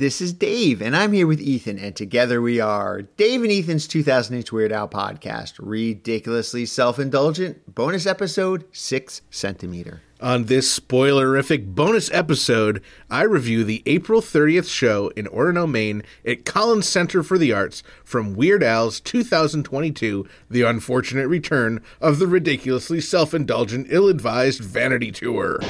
[0.00, 3.86] This is Dave, and I'm here with Ethan, and together we are Dave and Ethan's
[3.86, 10.00] 2000 Inch Weird Al podcast, ridiculously self indulgent, bonus episode 6 centimeter.
[10.18, 16.46] On this spoilerific bonus episode, I review the April 30th show in Orono, Maine at
[16.46, 23.02] Collins Center for the Arts from Weird Al's 2022 The Unfortunate Return of the Ridiculously
[23.02, 25.60] Self Indulgent, Ill Advised Vanity Tour.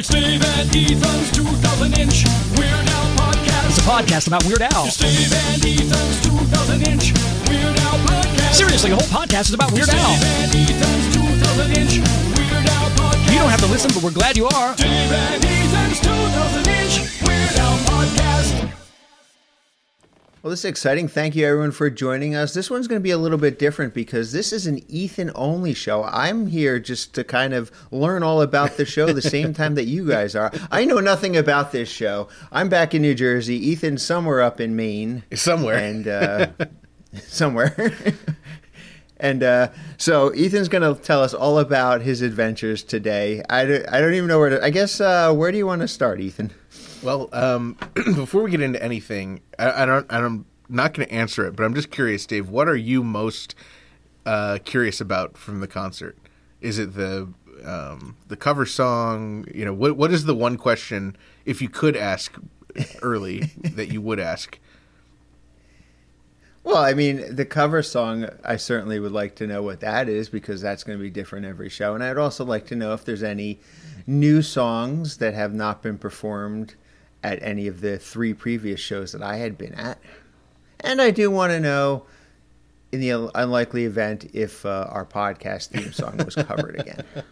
[0.00, 2.24] It's Dave and Ethan's 2000 inch
[2.56, 3.68] Weird Al podcast.
[3.68, 4.86] It's a podcast about Weird Al.
[4.86, 7.12] It's Dave and Ethan's 2000 inch
[7.50, 8.54] Weird Al podcast.
[8.54, 10.12] Seriously, the whole podcast is about Weird Dave Al.
[10.16, 11.98] and Ethan's 2000 inch
[12.32, 13.28] Weird Al podcast.
[13.30, 14.74] You don't have to listen, but we're glad you are.
[14.76, 17.79] Dave and Ethan's 2000 inch Weird Al.
[20.42, 21.06] Well, this is exciting.
[21.06, 22.54] Thank you, everyone, for joining us.
[22.54, 25.74] This one's going to be a little bit different because this is an Ethan only
[25.74, 26.02] show.
[26.04, 29.84] I'm here just to kind of learn all about the show the same time that
[29.84, 30.50] you guys are.
[30.70, 32.28] I know nothing about this show.
[32.50, 33.70] I'm back in New Jersey.
[33.70, 35.24] Ethan's somewhere up in Maine.
[35.34, 35.76] Somewhere.
[35.76, 36.46] And uh,
[37.26, 37.92] somewhere.
[39.18, 39.68] and uh,
[39.98, 43.42] so Ethan's going to tell us all about his adventures today.
[43.50, 44.64] I don't, I don't even know where to.
[44.64, 46.50] I guess, uh, where do you want to start, Ethan?
[47.02, 51.46] Well, um, before we get into anything, I, I don't, I'm not going to answer
[51.46, 52.48] it, but I'm just curious, Dave.
[52.50, 53.54] What are you most
[54.26, 56.16] uh, curious about from the concert?
[56.60, 57.32] Is it the
[57.64, 59.46] um, the cover song?
[59.52, 62.38] You know, what what is the one question if you could ask
[63.02, 64.58] early that you would ask?
[66.62, 70.28] Well, I mean, the cover song, I certainly would like to know what that is
[70.28, 71.94] because that's going to be different every show.
[71.94, 73.60] And I'd also like to know if there's any
[74.06, 76.74] new songs that have not been performed
[77.22, 79.98] at any of the three previous shows that I had been at.
[80.80, 82.04] And I do want to know,
[82.92, 87.04] in the unlikely event, if uh, our podcast theme song was covered again.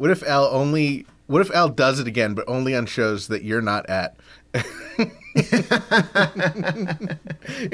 [0.00, 1.04] What if Al only?
[1.26, 4.16] What if Al does it again, but only on shows that you're not at?
[4.54, 5.02] and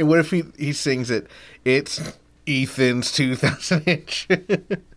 [0.08, 1.28] what if he he sings it?
[1.64, 4.26] It's Ethan's 2000 inch.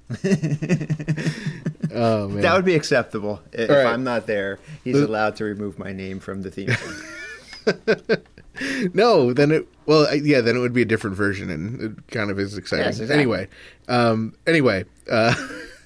[1.94, 3.42] oh man, That would be acceptable.
[3.52, 3.86] If right.
[3.86, 6.96] I'm not there, he's allowed to remove my name from the theme song.
[8.94, 9.34] no.
[9.34, 12.40] Then it well, yeah, then it would be a different version, and it kind of
[12.40, 12.86] is exciting.
[12.86, 13.22] Yes, exactly.
[13.22, 13.48] Anyway,
[13.88, 15.34] um, anyway, uh,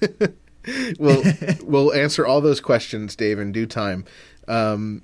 [0.98, 1.22] we'll
[1.62, 4.04] we'll answer all those questions, Dave, in due time.
[4.48, 5.02] Um,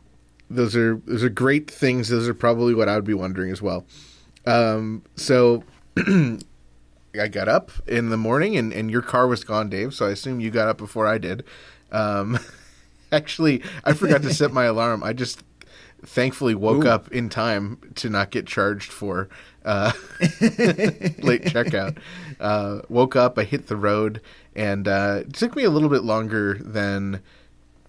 [0.49, 2.09] those are those are great things.
[2.09, 3.87] Those are probably what I would be wondering as well.
[4.47, 5.65] Um, so
[7.19, 9.95] I got up in the morning, and, and your car was gone, Dave.
[9.95, 11.45] So I assume you got up before I did.
[11.91, 12.39] Um,
[13.13, 15.03] actually, I forgot to set my alarm.
[15.03, 15.43] I just
[16.03, 16.89] thankfully woke Ooh.
[16.89, 19.29] up in time to not get charged for
[19.65, 19.93] uh,
[20.41, 21.99] late checkout.
[22.39, 24.21] Uh, woke up, I hit the road,
[24.55, 27.23] and uh, it took me a little bit longer than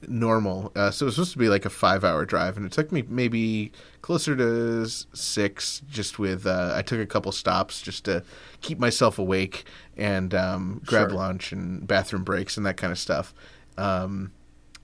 [0.07, 0.71] normal.
[0.75, 2.91] Uh, so it was supposed to be like a five hour drive, and it took
[2.91, 5.81] me maybe closer to six.
[5.89, 8.23] Just with uh, I took a couple stops just to
[8.61, 9.65] keep myself awake
[9.97, 11.17] and um, grab Sure.
[11.17, 13.33] lunch and bathroom breaks and that kind of stuff.
[13.77, 14.31] Um,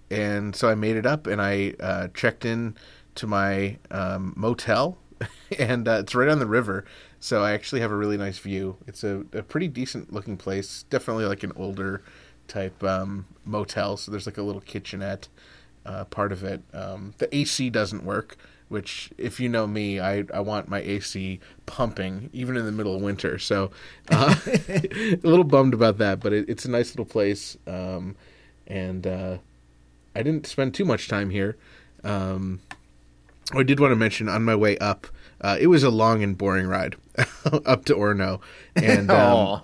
[0.10, 2.76] and so I made it up, and I uh, checked in
[3.16, 4.98] to my um, motel,
[5.60, 6.86] and uh, it's right on the river.
[7.20, 8.78] So I actually have a really nice view.
[8.86, 10.84] It's a, a pretty decent looking place.
[10.90, 12.04] Definitely like an older
[12.48, 13.98] type um, motel.
[13.98, 15.28] So there's like a little kitchenette
[15.86, 16.62] uh, part of it.
[16.74, 18.38] Um, the AC doesn't work,
[18.70, 22.96] which if you know me, I, I want my AC pumping even in the middle
[22.96, 23.40] of winter.
[23.40, 23.72] So
[24.12, 27.58] uh, a little bummed about that, but it, it's a nice little place.
[27.66, 28.16] Um,
[28.68, 29.38] and uh,
[30.16, 31.58] I didn't spend too much time here.
[32.04, 32.62] Um,
[33.54, 35.08] I did want to mention on my way up,
[35.40, 36.96] uh, it was a long and boring ride
[37.66, 38.42] up to Orono,
[38.76, 39.62] and um,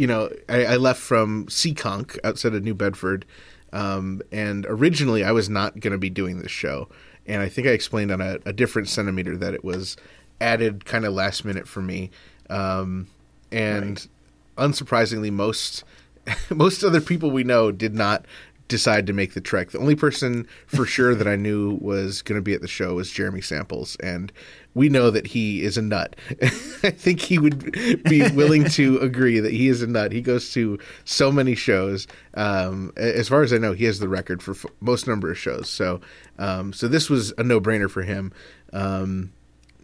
[0.00, 3.26] you know I, I left from Seekonk outside of New Bedford,
[3.74, 6.88] um, and originally I was not going to be doing this show,
[7.26, 9.98] and I think I explained on a, a different centimeter that it was
[10.40, 12.10] added kind of last minute for me,
[12.48, 13.08] um,
[13.52, 14.08] and
[14.56, 15.84] unsurprisingly, most
[16.50, 18.24] most other people we know did not
[18.68, 19.72] decide to make the trek.
[19.72, 22.94] The only person for sure that I knew was going to be at the show
[22.94, 24.32] was Jeremy Samples, and
[24.74, 26.16] we know that he is a nut.
[26.82, 27.72] I think he would
[28.04, 30.12] be willing to agree that he is a nut.
[30.12, 32.06] He goes to so many shows.
[32.34, 35.38] Um, as far as I know, he has the record for f- most number of
[35.38, 35.68] shows.
[35.68, 36.00] So,
[36.38, 38.32] um, so this was a no brainer for him.
[38.72, 39.32] Um,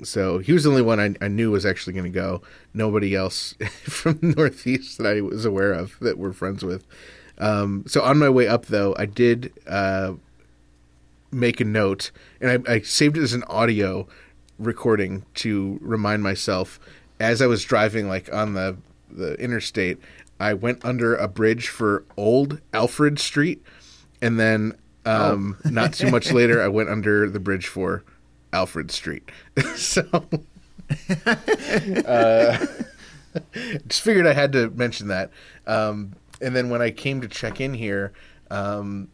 [0.02, 2.42] so he was the only one I, I knew was actually going to go.
[2.74, 6.86] Nobody else from the Northeast that I was aware of that we're friends with.
[7.38, 10.14] Um, so on my way up, though, I did uh,
[11.30, 12.10] make a note,
[12.40, 14.06] and I, I saved it as an audio
[14.58, 16.78] recording to remind myself
[17.20, 18.76] as I was driving, like on the
[19.10, 19.98] the interstate.
[20.38, 23.62] I went under a bridge for Old Alfred Street,
[24.20, 24.74] and then
[25.06, 28.02] Um, Not too much later, I went under the bridge for
[28.52, 29.30] Alfred Street.
[29.76, 30.02] so,
[32.06, 32.66] uh,
[33.88, 35.30] just figured I had to mention that.
[35.66, 38.12] Um, and then when I came to check in here,
[38.50, 39.08] um,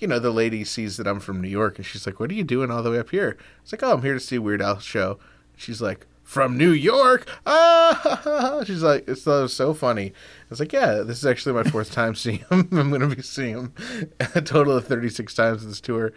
[0.00, 2.34] you know, the lady sees that I'm from New York, and she's like, "What are
[2.34, 4.62] you doing all the way up here?" It's like, "Oh, I'm here to see Weird
[4.62, 5.18] Al show."
[5.56, 8.62] She's like, "From New York?" Ah!
[8.66, 12.14] She's like, "It's so funny." I was like, "Yeah, this is actually my fourth time
[12.14, 12.68] seeing him.
[12.72, 13.74] I'm going to be seeing him
[14.34, 16.12] a total of 36 times this tour."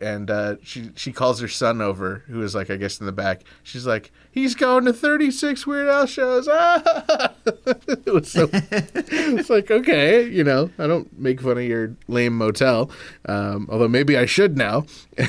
[0.00, 3.12] And uh, she she calls her son over, who is like I guess in the
[3.12, 3.42] back.
[3.62, 7.32] She's like, "He's going to 36 Weird Al shows." Ah!
[7.46, 12.36] it was so it's like okay, you know, I don't make fun of your lame
[12.36, 12.90] motel,
[13.26, 14.84] um, although maybe I should now.
[15.18, 15.26] no,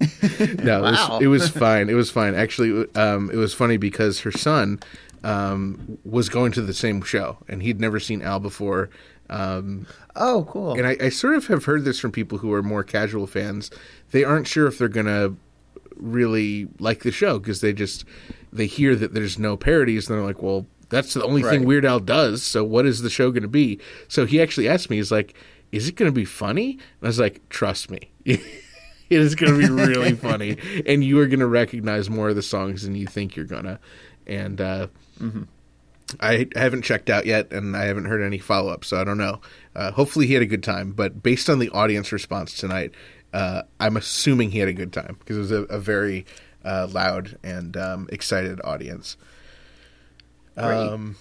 [0.00, 1.90] it, was, it was fine.
[1.90, 2.34] It was fine.
[2.34, 4.80] Actually, um, it was funny because her son
[5.24, 8.90] um, was going to the same show, and he'd never seen Al before.
[9.28, 9.86] Um,
[10.16, 10.72] Oh, cool.
[10.74, 13.70] and I, I sort of have heard this from people who are more casual fans.
[14.10, 15.34] They aren't sure if they're gonna
[15.96, 18.04] really like the show because they just
[18.52, 21.84] they hear that there's no parodies and they're like, well, that's the only thing Weird
[21.84, 22.42] Al does.
[22.42, 23.78] So what is the show going to be?
[24.08, 25.34] So he actually asked me, he's like,
[25.70, 26.72] is it going to be funny?
[26.72, 28.10] And I was like, trust me.
[28.24, 28.40] it
[29.08, 32.42] is going to be really funny, and you are going to recognize more of the
[32.42, 33.78] songs than you think you're gonna.
[34.26, 34.88] And uh,
[36.18, 39.18] I haven't checked out yet, and I haven't heard any follow up, so I don't
[39.18, 39.40] know.
[39.76, 40.92] Uh, hopefully, he had a good time.
[40.92, 42.92] But based on the audience response tonight,
[43.32, 46.26] uh, I'm assuming he had a good time because it was a, a very
[46.64, 49.16] uh, loud and um, excited audience.
[50.56, 50.66] Great.
[50.66, 51.16] Um,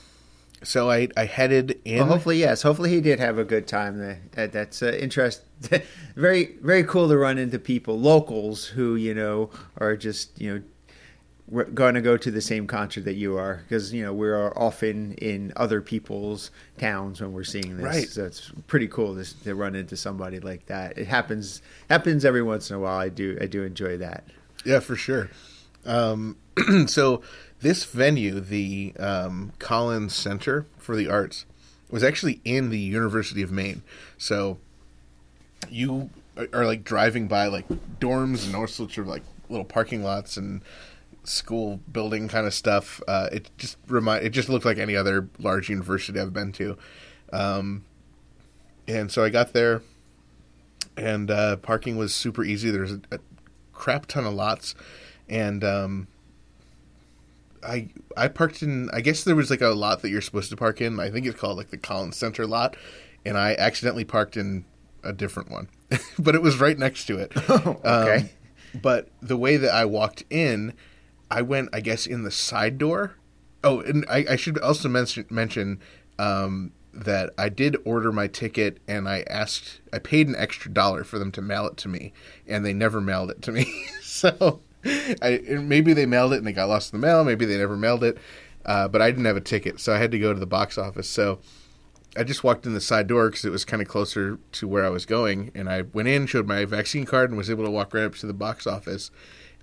[0.64, 2.00] so I, I headed in.
[2.00, 2.62] Well, hopefully, yes.
[2.62, 4.18] Hopefully, he did have a good time.
[4.32, 5.42] That, that's uh, interest.
[6.16, 10.62] very, very cool to run into people, locals who you know are just you know
[11.50, 14.58] going to go to the same concert that you are because you know we are
[14.58, 17.86] often in other people's towns when we're seeing this.
[17.86, 18.08] Right.
[18.08, 20.98] So it's pretty cool to, to run into somebody like that.
[20.98, 23.00] It happens happens every once in a while.
[23.00, 24.26] I do I do enjoy that.
[24.66, 25.30] Yeah, for sure.
[25.86, 26.38] Um,
[26.88, 27.22] so
[27.62, 31.46] this venue, the um, Collins Center for the Arts,
[31.90, 33.82] was actually in the University of Maine.
[34.18, 34.60] So
[35.70, 37.68] you are, are like driving by like
[38.00, 40.62] dorms and all sorts of like little parking lots and
[41.30, 43.02] school building kind of stuff.
[43.08, 46.78] Uh, it just remind it just looked like any other large university I've been to.
[47.32, 47.86] Um,
[48.88, 49.84] and so I got there,
[50.98, 52.72] and uh, parking was super easy.
[52.72, 53.20] There's a, a
[53.74, 54.74] crap ton of lots,
[55.30, 56.08] and um,
[57.64, 58.90] I I parked in.
[58.92, 61.00] I guess there was like a lot that you're supposed to park in.
[61.00, 62.76] I think it's called like the Collins Center lot,
[63.26, 64.66] and I accidentally parked in
[65.04, 65.70] a different one,
[66.20, 67.32] but it was right next to it.
[67.50, 68.18] okay.
[68.18, 68.30] Um,
[68.82, 70.74] but the way that I walked in,
[71.32, 73.16] I went, I guess, in the side door.
[73.64, 75.80] Oh, and I, I should also mention mention
[76.18, 81.04] um, that I did order my ticket, and I asked, I paid an extra dollar
[81.04, 82.14] for them to mail it to me,
[82.48, 83.72] and they never mailed it to me.
[84.02, 84.62] so,
[85.22, 87.24] I maybe they mailed it and they got lost in the mail.
[87.24, 88.18] Maybe they never mailed it,
[88.66, 90.78] uh, but I didn't have a ticket, so I had to go to the box
[90.78, 91.10] office.
[91.10, 91.40] So.
[92.18, 94.84] I just walked in the side door because it was kind of closer to where
[94.84, 97.70] I was going, and I went in, showed my vaccine card, and was able to
[97.70, 99.12] walk right up to the box office.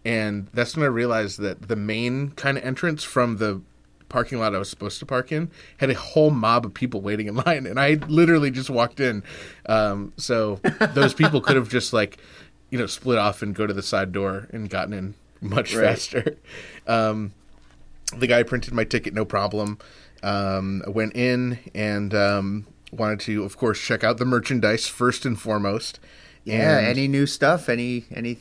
[0.05, 3.61] And that's when I realized that the main kind of entrance from the
[4.09, 7.27] parking lot I was supposed to park in had a whole mob of people waiting
[7.27, 9.25] in line, and I literally just walked in.
[9.69, 10.61] Um, so
[10.95, 12.19] those people could have just like,
[12.71, 15.87] you know, split off and go to the side door and gotten in much Right.
[15.87, 16.37] faster.
[16.87, 17.33] Um,
[18.17, 19.79] the guy printed my ticket no problem.
[20.23, 25.27] Um, I went in and um, wanted to, of course, check out the merchandise first
[25.27, 25.99] and foremost.
[26.47, 26.79] Yeah.
[26.79, 27.69] And- Any new stuff?
[27.69, 28.39] Any any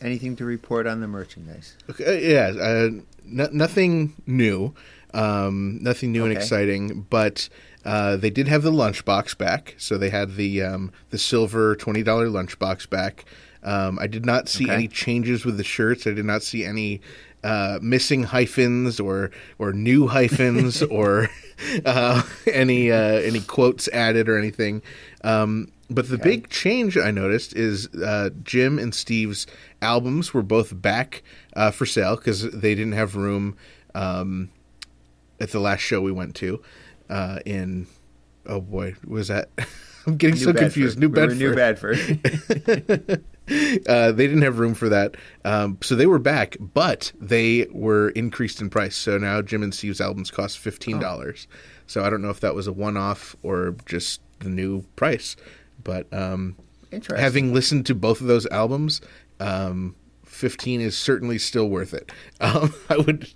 [0.00, 1.76] anything to report on the merchandise?
[1.90, 2.88] Okay, yeah, uh,
[3.24, 4.72] no, nothing new,
[5.12, 7.48] um, nothing new and exciting, but
[7.84, 9.74] uh, they did have the lunchbox back.
[9.76, 13.24] So they had the um, the silver twenty dollar lunchbox back.
[13.64, 14.74] Um, I did not see Okay.
[14.74, 16.06] any changes with the shirts.
[16.06, 17.00] I did not see any
[17.44, 21.28] uh, missing hyphens or or new hyphens or
[21.84, 24.80] uh, any uh, any quotes added or anything.
[25.24, 29.46] Um, but the big change I noticed is uh, Jim and Steve's
[29.80, 31.22] albums were both back
[31.54, 33.56] uh, for sale because they didn't have room
[33.94, 34.50] um,
[35.40, 36.62] at the last show we went to.
[37.08, 37.86] Uh, in
[38.46, 39.50] oh boy, was that?
[40.06, 40.98] I'm getting so confused.
[40.98, 41.38] New We Bedford.
[41.38, 41.98] New Bedford.
[43.88, 48.08] uh, they didn't have room for that, um, so they were back, but they were
[48.10, 48.96] increased in price.
[48.96, 51.46] So now Jim and Steve's albums cost fifteen dollars.
[51.86, 55.36] So I don't know if that was a one-off or just the new price,
[55.84, 56.56] but um,
[56.90, 57.22] Interesting.
[57.22, 59.00] having listened to both of those albums,
[59.40, 62.10] um, fifteen is certainly still worth it.
[62.40, 63.28] Um, I would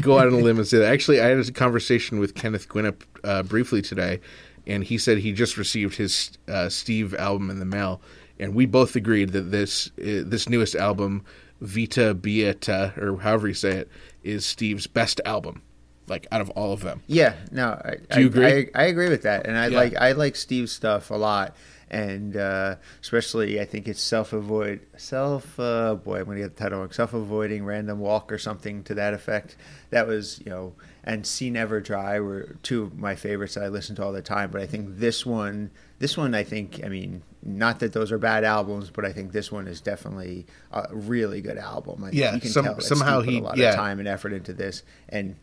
[0.00, 0.92] go out on a limb and say that.
[0.92, 4.20] Actually, I had a conversation with Kenneth Gwinnett uh, briefly today,
[4.68, 8.00] and he said he just received his uh, Steve album in the mail,
[8.38, 11.24] and we both agreed that this uh, this newest album,
[11.60, 13.88] Vita Beata, or however you say it,
[14.22, 15.62] is Steve's best album,
[16.06, 17.02] like out of all of them.
[17.08, 18.70] Yeah, no, I, Do you I, agree?
[18.76, 19.76] I, I agree with that, and I Yeah.
[19.76, 21.56] like I like Steve's stuff a lot,
[21.90, 25.58] and uh, especially I think it's self avoid self.
[25.58, 26.90] Uh, boy, I'm gonna get the title wrong.
[26.90, 29.56] Self avoiding random walk or something to that effect.
[29.90, 30.72] That was you know,
[31.04, 34.22] and Sea Never Dry were two of my favorites that I listen to all the
[34.22, 34.50] time.
[34.50, 37.22] But I think this one, this one, I think, I mean.
[37.48, 41.40] Not that those are bad albums, but I think this one is definitely a really
[41.40, 42.02] good album.
[42.02, 43.68] I think Yeah, you can some- tell somehow Steve put a lot yeah.
[43.68, 45.36] of time and effort into this, and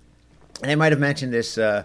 [0.62, 1.58] and I might have mentioned this.
[1.58, 1.84] Uh,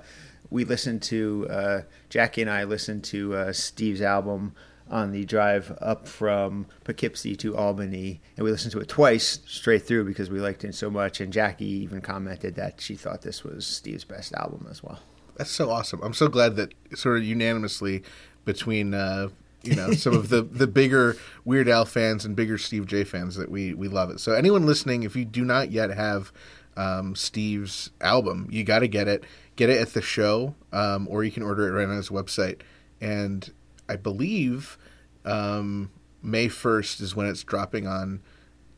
[0.51, 4.55] we listened to uh, Jackie and I listened to uh, Steve's album
[4.91, 9.83] on the drive up from Poughkeepsie to Albany, and we listened to it twice straight
[9.83, 11.21] through because we liked it so much.
[11.21, 15.01] And Jackie even commented that she thought this was Steve's best album as well.
[15.37, 16.01] That's so awesome.
[16.03, 18.03] I'm so glad that sort of unanimously
[18.45, 19.29] between uh,
[19.63, 23.37] you know some of the the bigger Weird Al fans and bigger Steve Jay fans
[23.37, 24.21] that we we love it.
[24.21, 26.33] So anyone listening, if you do not yet have
[26.77, 29.25] um, Steve's album, you got to get it.
[29.59, 32.61] Get it at the show, um, or you can order it right on his website.
[33.01, 33.53] And
[33.89, 34.79] I believe
[35.25, 35.91] um,
[36.23, 38.21] May 1st is when it's dropping on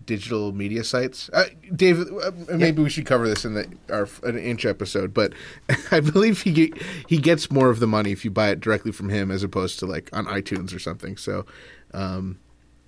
[0.07, 1.29] digital media sites.
[1.35, 1.45] Uh,
[1.77, 5.35] Dave, uh, maybe we should cover this in the our an inch episode, but
[5.91, 8.91] I believe he get, he gets more of the money if you buy it directly
[8.91, 11.19] from him as opposed to like on iTunes or something.
[11.19, 11.45] So,
[11.93, 12.39] um,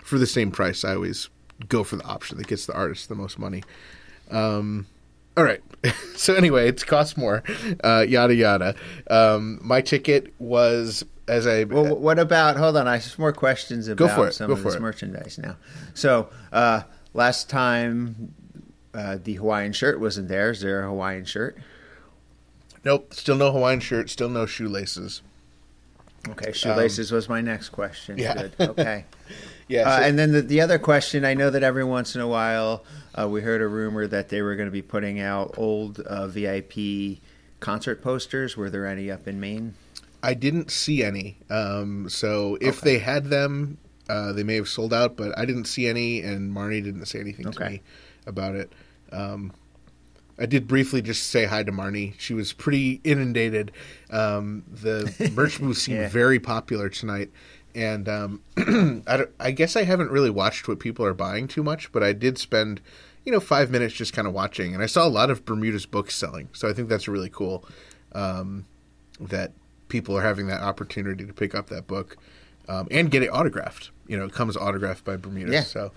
[0.02, 1.28] for the same price, I always
[1.68, 3.62] go for the option that gets the artist the most money.
[4.30, 4.86] Um,
[5.36, 5.60] all right.
[6.16, 7.42] so anyway, it costs more.
[7.82, 8.74] Uh, yada yada.
[9.10, 12.56] Um, my ticket was as I Well, what about?
[12.56, 14.80] Hold on, I have some more questions about it, some of this it.
[14.80, 15.56] merchandise now.
[15.94, 16.82] So uh,
[17.14, 18.34] last time.
[18.94, 20.50] Uh, the Hawaiian shirt wasn't there.
[20.50, 21.56] Is there a Hawaiian shirt?
[22.84, 23.14] nope.
[23.14, 24.10] Still no Hawaiian shirt.
[24.10, 25.22] Still no shoelaces.
[26.30, 28.14] Okay, shoelaces was my next question.
[28.14, 28.34] Um, yeah.
[28.34, 28.52] Good.
[28.60, 29.04] Okay.
[29.68, 29.88] Yeah.
[29.88, 32.26] Uh, so- and then the, the other question, I know that every once in a
[32.28, 32.84] while
[33.18, 36.26] uh, we heard a rumor that they were going to be putting out old uh,
[36.26, 37.20] VIP
[37.60, 38.54] concert posters.
[38.56, 39.72] Were there any up in Maine?
[40.22, 41.38] I didn't see any.
[41.48, 42.90] Um, so if Okay.
[42.94, 43.78] they had them,
[44.10, 47.20] uh, they may have sold out, but I didn't see any, and Marnie didn't say
[47.20, 47.82] anything to me
[48.26, 48.72] about it.
[49.10, 49.52] Um,
[50.42, 52.14] I did briefly just say hi to Marnie.
[52.18, 53.70] She was pretty inundated.
[54.10, 56.08] Um, the merch booth seemed Yeah.
[56.08, 57.30] very popular tonight,
[57.76, 58.42] and um,
[59.06, 62.12] I, I guess I haven't really watched what people are buying too much, but I
[62.12, 62.80] did spend,
[63.24, 65.86] you know, five minutes just kind of watching, and I saw a lot of Bermuda's
[65.86, 66.48] books selling.
[66.52, 67.64] So I think that's really cool
[68.12, 68.64] um,
[69.20, 69.52] that
[69.88, 72.16] people are having that opportunity to pick up that book
[72.68, 73.90] um, and get it autographed.
[74.08, 75.52] You know, it comes autographed by Bermuda.
[75.52, 75.62] Yeah.
[75.62, 75.92] So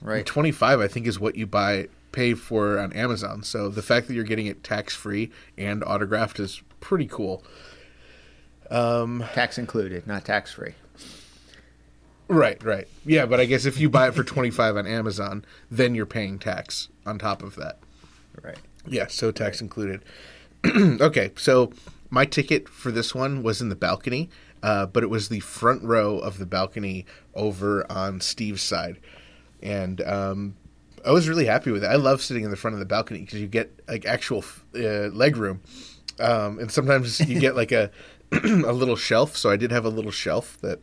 [0.00, 0.24] Right.
[0.26, 3.42] twenty five, I think, is what you buy pay for on Amazon.
[3.42, 7.42] So the fact that you're getting it tax free and autographed is pretty cool.
[9.34, 10.74] Tax included, not tax free.
[12.28, 12.88] Right, right.
[13.04, 16.06] Yeah, but I guess if you buy it for twenty five on Amazon, then you're
[16.06, 17.78] paying tax on top of that.
[18.42, 18.58] Right.
[18.86, 20.02] Yeah, so tax included.
[20.66, 21.72] okay, so
[22.08, 24.30] my ticket for this one was in the balcony,
[24.62, 27.04] uh, but it was the front row of the balcony
[27.34, 28.98] over on Steve's side,
[29.62, 30.54] and um,
[31.04, 31.88] I was really happy with it.
[31.88, 34.44] I love sitting in the front of the balcony because you get like actual
[34.74, 35.60] uh, leg room,
[36.20, 37.90] um, and sometimes you get like a
[38.32, 39.36] a little shelf.
[39.36, 40.80] So I did have a little shelf that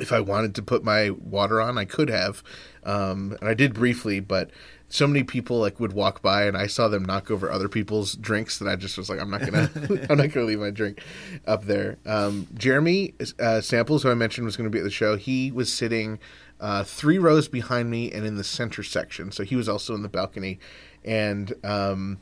[0.00, 2.42] if I wanted to put my water on, I could have,
[2.84, 4.20] um, and I did briefly.
[4.20, 4.50] But
[4.88, 8.14] so many people like would walk by, and I saw them knock over other people's
[8.14, 9.70] drinks that I just was like, I'm not gonna,
[10.10, 11.02] I'm not gonna leave my drink
[11.46, 11.98] up there.
[12.06, 15.52] Um, Jeremy uh, Samples, who I mentioned was going to be at the show, he
[15.52, 16.18] was sitting
[16.60, 20.02] uh, three rows behind me and in the center section, so he was also in
[20.02, 20.58] the balcony,
[21.04, 21.52] and.
[21.64, 22.20] Um,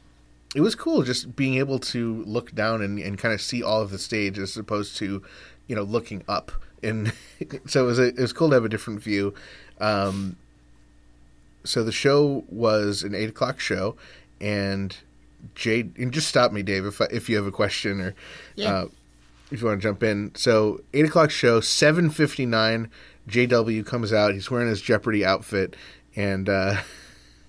[0.54, 3.82] it was cool just being able to look down and, and kind of see all
[3.82, 5.22] of the stage as opposed to
[5.66, 6.50] you know looking up
[6.82, 7.12] and
[7.66, 9.34] so it was a, it was cool to have a different view
[9.80, 10.36] um,
[11.66, 13.96] so the show was an eight o'clock show
[14.40, 14.96] and
[15.54, 18.14] Jade and just stop me Dave if I, if you have a question or
[18.54, 18.72] Yeah.
[18.74, 18.86] uh,
[19.50, 20.32] if you want to jump in.
[20.34, 22.90] So eight o'clock show seven fifty nine
[23.28, 25.76] JW comes out he's wearing his Jeopardy outfit
[26.14, 26.76] and uh,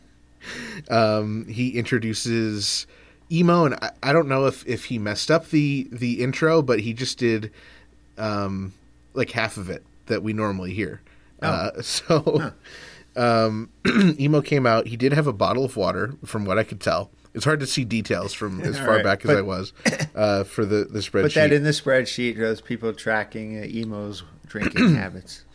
[0.90, 2.88] um, he introduces
[3.32, 6.80] emo and I, I don't know if, if he messed up the the intro but
[6.80, 7.52] he just did
[8.18, 8.74] um,
[9.14, 11.02] like half of it that we normally hear.
[11.42, 12.52] Uh, so
[13.18, 13.70] um,
[14.20, 17.10] emo came out he did have a bottle of water from what i could tell
[17.34, 19.74] it's hard to see details from as far right, back as but- i was
[20.16, 22.38] uh, for the, the spreadsheet Put that in the spreadsheet.
[22.38, 25.46] Those people tracking uh, emos drinking habits.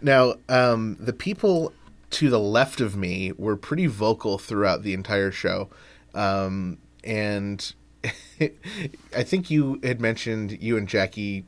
[0.00, 1.72] Now, um, the people
[2.10, 5.68] to the left of me were pretty vocal throughout the entire show.
[6.14, 7.74] Um, and
[8.40, 11.44] I think you had mentioned you and Jackie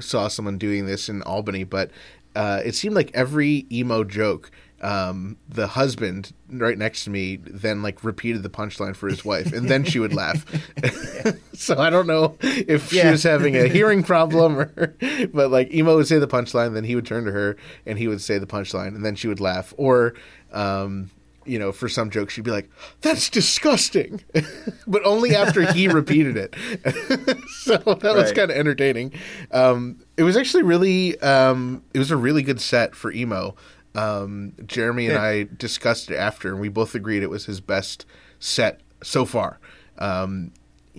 [0.00, 1.90] saw someone doing this in Albany, but
[2.34, 4.50] uh, it seemed like every emo joke,
[4.82, 9.52] um, the husband right next to me then like repeated the punchline for his wife,
[9.52, 10.44] and then she would laugh.
[11.54, 14.96] so I don't know if she was having a hearing problem, or
[15.32, 18.08] but like emo would say the punchline, then he would turn to her and he
[18.08, 20.14] would say the punchline, and then she would laugh, or.
[20.52, 21.10] Um,
[21.44, 22.70] you know, for some jokes, she'd be like,
[23.00, 24.22] "That's disgusting,"
[24.86, 26.54] but only after he repeated it.
[27.48, 29.12] so that was kind of entertaining.
[29.50, 33.56] Um, it was actually really, um, it was a really good set for emo.
[33.94, 38.06] Um, Jeremy and I discussed it after, and we both agreed it was his best
[38.38, 39.58] set so far.
[39.98, 40.52] Um,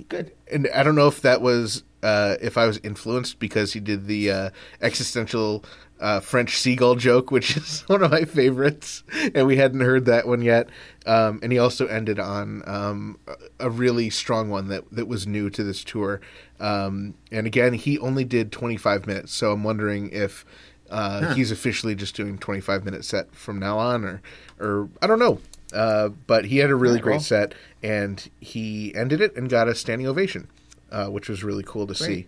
[0.10, 0.32] Good.
[0.52, 4.08] and I don't know if that was uh, if I was influenced because he did
[4.08, 4.50] the uh,
[4.82, 5.64] existential
[6.00, 10.28] uh, French seagull joke, which is one of my favorites, and we hadn't heard that
[10.28, 10.68] one yet.
[11.06, 13.20] Um, and he also ended on um,
[13.60, 16.22] a really strong one that that was new to this tour.
[16.60, 20.46] Um, and again, he only did 25 minutes, so I'm wondering if.
[20.94, 24.22] Uh, He's officially just doing 25 minute set from now on, or,
[24.60, 25.40] or I don't know.
[25.74, 27.20] Uh, but he had a really great well.
[27.20, 30.48] set, and he ended it and got a standing ovation,
[30.92, 32.06] uh, which was really cool to see.
[32.06, 32.28] Great.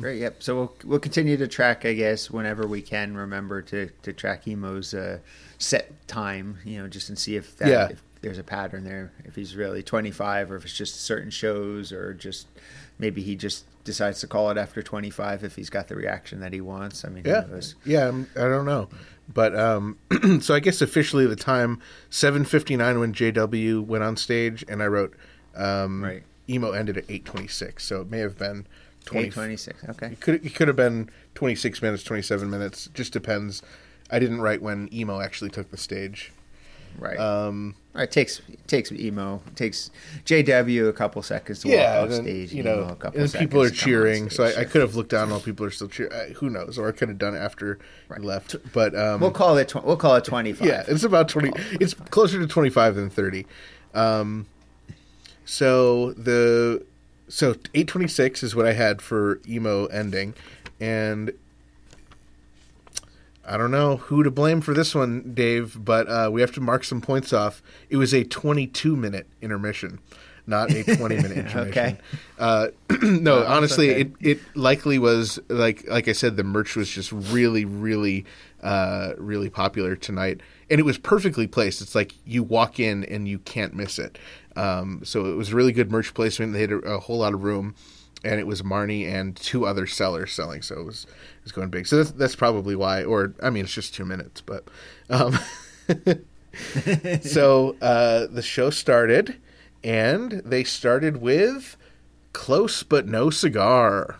[0.00, 0.18] Great.
[0.20, 0.42] Yep.
[0.42, 3.14] So we'll we'll continue to track, I guess, whenever we can.
[3.16, 5.18] Remember to to track Emo's uh,
[5.58, 6.56] set time.
[6.64, 7.88] You know, just and see if that Yeah.
[7.90, 9.12] if there's a pattern there.
[9.24, 12.48] If he's really 25, or if it's just certain shows, or just
[12.98, 16.52] maybe he just decides to call it after 25 if he's got the reaction that
[16.52, 17.04] he wants.
[17.04, 17.74] I mean, who Yeah, knows?
[17.84, 18.88] yeah, I'm- I don't know,
[19.32, 19.96] but um,
[20.40, 21.80] so I guess officially the time
[22.10, 25.14] 7:59 when JW went on stage, and I wrote
[25.54, 26.22] um, Right.
[26.50, 28.66] emo ended at 8:26, so it may have been
[29.04, 29.28] 20.
[29.28, 29.84] 826.
[29.90, 30.06] Okay.
[30.08, 32.88] It could it could have been 26 minutes, 27 minutes.
[32.92, 33.62] Just depends.
[34.10, 36.32] I didn't write when emo actually took the stage.
[36.98, 37.18] Right.
[37.18, 39.90] Um, it takes it takes emo it takes
[40.24, 42.52] JW a couple seconds to yeah, walk off stage.
[42.52, 44.28] you Emo know, a couple and seconds people are cheering.
[44.30, 44.44] So.
[44.44, 46.34] I, I could have looked down while people are still cheering.
[46.34, 46.78] Who knows?
[46.78, 48.20] Or I could have done it after Right.
[48.20, 48.56] I left.
[48.72, 50.66] But um, We'll call it tw- we'll call it 25.
[50.66, 51.52] yeah, it's about twenty.
[51.80, 53.46] It's closer to twenty five than thirty.
[53.94, 54.46] Um,
[55.44, 56.84] so the
[57.28, 60.34] so eight twenty six is what I had for emo ending,
[60.80, 61.32] and
[63.46, 66.60] I don't know who to blame for this one, Dave, but uh, we have to
[66.60, 67.62] mark some points off.
[67.88, 70.00] It was a twenty two minute intermission.
[70.46, 71.60] Not a twenty minute intermission.
[71.68, 71.98] Okay.
[72.38, 72.68] Uh,
[73.02, 74.00] no, honestly, okay.
[74.00, 78.24] it, it likely was like like I said, the merch was just really, really,
[78.62, 81.80] uh, really popular tonight, and it was perfectly placed.
[81.80, 84.18] It's like you walk in and you can't miss it.
[84.56, 86.52] Um, so it was really good merch placement.
[86.52, 87.74] They had a, a whole lot of room,
[88.26, 90.62] and it was Marnie and two other sellers selling.
[90.62, 91.86] So it was it was going big.
[91.86, 93.04] So that's, that's probably why.
[93.04, 94.64] Or I mean, it's just two minutes, but.
[95.08, 95.38] Um,
[97.22, 99.36] so uh, the show started,
[99.84, 101.76] and they started with
[102.32, 104.16] "Close but No Cigar."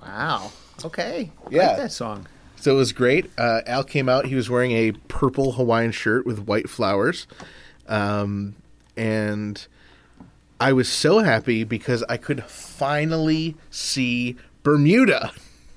[0.00, 0.52] Wow.
[0.84, 1.32] Okay.
[1.50, 1.68] Yeah.
[1.68, 2.26] like that song.
[2.56, 3.30] So it was great.
[3.38, 4.26] Uh, Al came out.
[4.26, 7.26] He was wearing a purple Hawaiian shirt with white flowers,
[7.88, 8.54] um,
[8.96, 9.66] and
[10.60, 15.32] I was so happy because I could finally see Bermuda.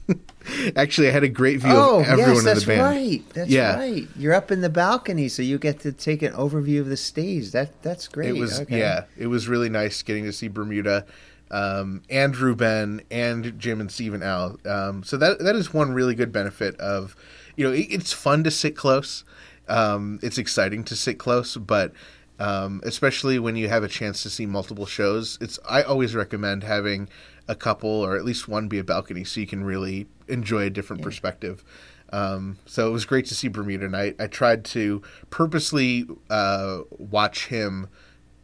[0.76, 2.82] Actually, I had a great view Oh, of everyone yes, in that's the band.
[2.82, 3.24] Oh, that's right.
[3.34, 3.76] That's Yeah.
[3.78, 4.08] right.
[4.18, 7.52] You're up in the balcony, so you get to take an overview of the stage.
[7.52, 8.30] That that's great.
[8.30, 8.80] It was Okay.
[8.80, 11.06] yeah, it was really nice getting to see Bermuda,
[11.52, 14.58] um, and Ruben and Jim and Steve and Al.
[14.66, 17.16] Um, so that that is one really good benefit of,
[17.56, 19.24] you know, it, it's fun to sit close.
[19.68, 21.94] Um, it's exciting to sit close, but
[22.42, 26.64] um, especially when you have a chance to see multiple shows, it's I always recommend
[26.64, 27.08] having
[27.48, 30.70] a couple or at least one be a balcony so you can really enjoy a
[30.72, 31.64] different perspective.
[32.12, 34.16] Um, so it was great to see Bermuda night.
[34.20, 37.90] I tried to purposely uh, watch him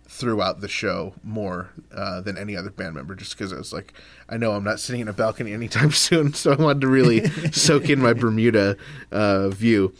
[0.06, 3.94] throughout the show more uh, than any other band member, just because I was like,
[4.30, 7.28] I know I'm not sitting in a balcony anytime soon, so I wanted to really
[7.52, 8.78] soak in my Bermuda
[9.12, 9.96] uh, view.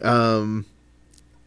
[0.00, 0.64] Um,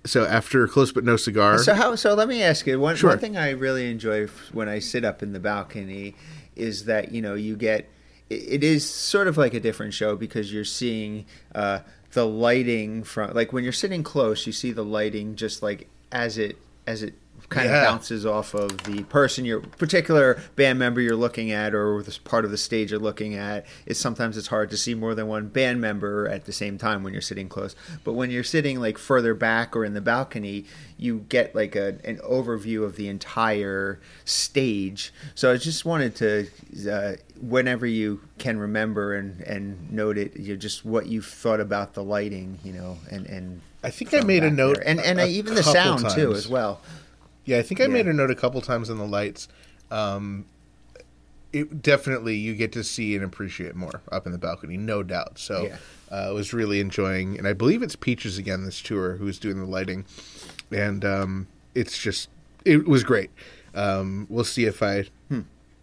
[0.06, 1.96] so after close but no cigar, So how?
[1.96, 2.96] So let me ask you one.
[2.96, 3.12] Sure.
[3.12, 6.16] One thing I really enjoy when I sit up in the balcony
[6.56, 7.90] is that you know you get.
[8.30, 11.80] It, it is sort of like a different show because you're seeing uh,
[12.12, 16.38] the lighting from like when you're sitting close, you see the lighting just like as
[16.38, 16.58] it
[16.88, 17.16] as it
[17.50, 17.82] kind Yeah.
[17.82, 22.18] of bounces off of the person you're particular band member you're looking at or this
[22.18, 23.66] part of the stage you're looking at.
[23.86, 27.04] Is sometimes it's hard to see more than one band member at the same time
[27.04, 27.76] when you're sitting close.
[28.04, 30.66] But when you're sitting like further back or in the balcony
[31.02, 35.14] you get like a, an overview of the entire stage.
[35.34, 36.48] So i just wanted to
[36.92, 41.60] uh, whenever you can remember and and note it you know, just what you thought
[41.62, 44.88] about the lighting you know and and I think I made a note there.
[44.90, 46.82] and and a- a even the sound too as well
[47.50, 47.90] Yeah, I think I Yeah.
[47.90, 49.48] made a note a couple times on the lights.
[49.90, 50.46] Um,
[51.52, 55.40] it definitely you get to see and appreciate more up in the balcony, no doubt.
[55.40, 55.78] So Yeah.
[56.12, 59.58] uh, I was really enjoying, and I believe it's Peaches again this tour who's doing
[59.60, 60.06] the lighting,
[60.72, 62.30] and um, it's just
[62.66, 63.32] it was great.
[63.74, 65.06] Um, we'll see if I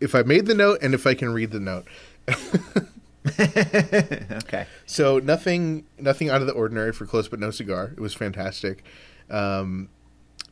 [0.01, 1.87] if I made the note and if I can read the note.
[3.39, 4.67] Okay.
[4.87, 7.93] So nothing, nothing out of the ordinary for close but no cigar.
[7.97, 8.85] It was fantastic.
[9.29, 9.89] Um,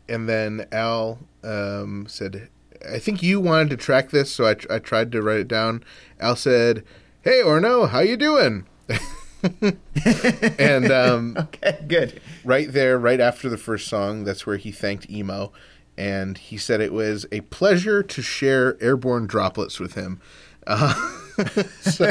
[0.09, 2.49] and then Al um, said,
[2.89, 5.49] "I think you wanted to track this, so I, tr- I tried to write it
[5.49, 5.85] down."
[6.21, 6.85] Al said,
[7.23, 8.67] "Hey Orono, how you doing?"
[10.59, 11.79] and um, Okay.
[11.87, 12.21] Good.
[12.45, 15.53] right there, right after the first song, that's where he thanked Emo,
[15.97, 20.21] and he said it was a pleasure to share airborne droplets with him.
[20.67, 20.95] Uh,
[21.81, 22.09] so,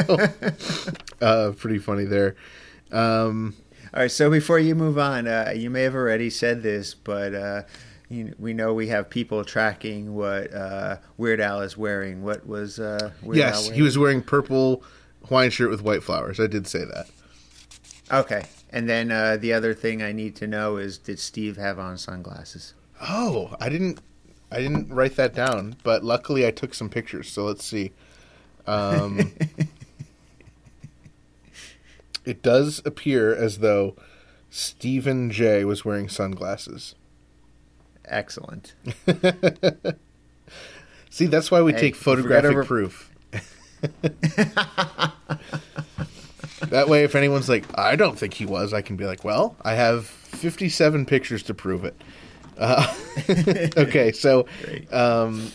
[1.20, 2.36] uh, pretty funny there.
[2.92, 3.56] Um,
[3.94, 4.10] All right.
[4.10, 7.62] So before you move on, uh, you may have already said this, but uh,
[8.08, 12.24] you, we know we have people tracking what uh, Weird Al is wearing.
[12.24, 13.76] What was uh, Weird Al yes, wearing?
[13.76, 14.82] he was wearing purple
[15.28, 16.40] Hawaiian shirt with white flowers.
[16.40, 17.06] I did say that.
[18.12, 18.46] Okay.
[18.70, 21.96] And then uh, the other thing I need to know is, did Steve have on
[21.96, 22.74] sunglasses?
[23.00, 24.00] Oh, I didn't,
[24.50, 27.30] I didn't write that down, but luckily I took some pictures.
[27.30, 27.92] So let's see.
[28.66, 29.32] Um,
[32.24, 33.96] it does appear as though
[34.50, 36.94] Stephen Jay was wearing sunglasses.
[38.04, 38.74] Excellent.
[41.10, 43.10] See, that's why we Hey, take photographic gotta proof.
[46.70, 49.56] that way, if anyone's like, I don't think he was, I can be like, well,
[49.62, 52.00] I have 57 pictures to prove it.
[52.56, 52.94] Uh,
[53.76, 54.46] okay, so
[54.92, 55.50] um,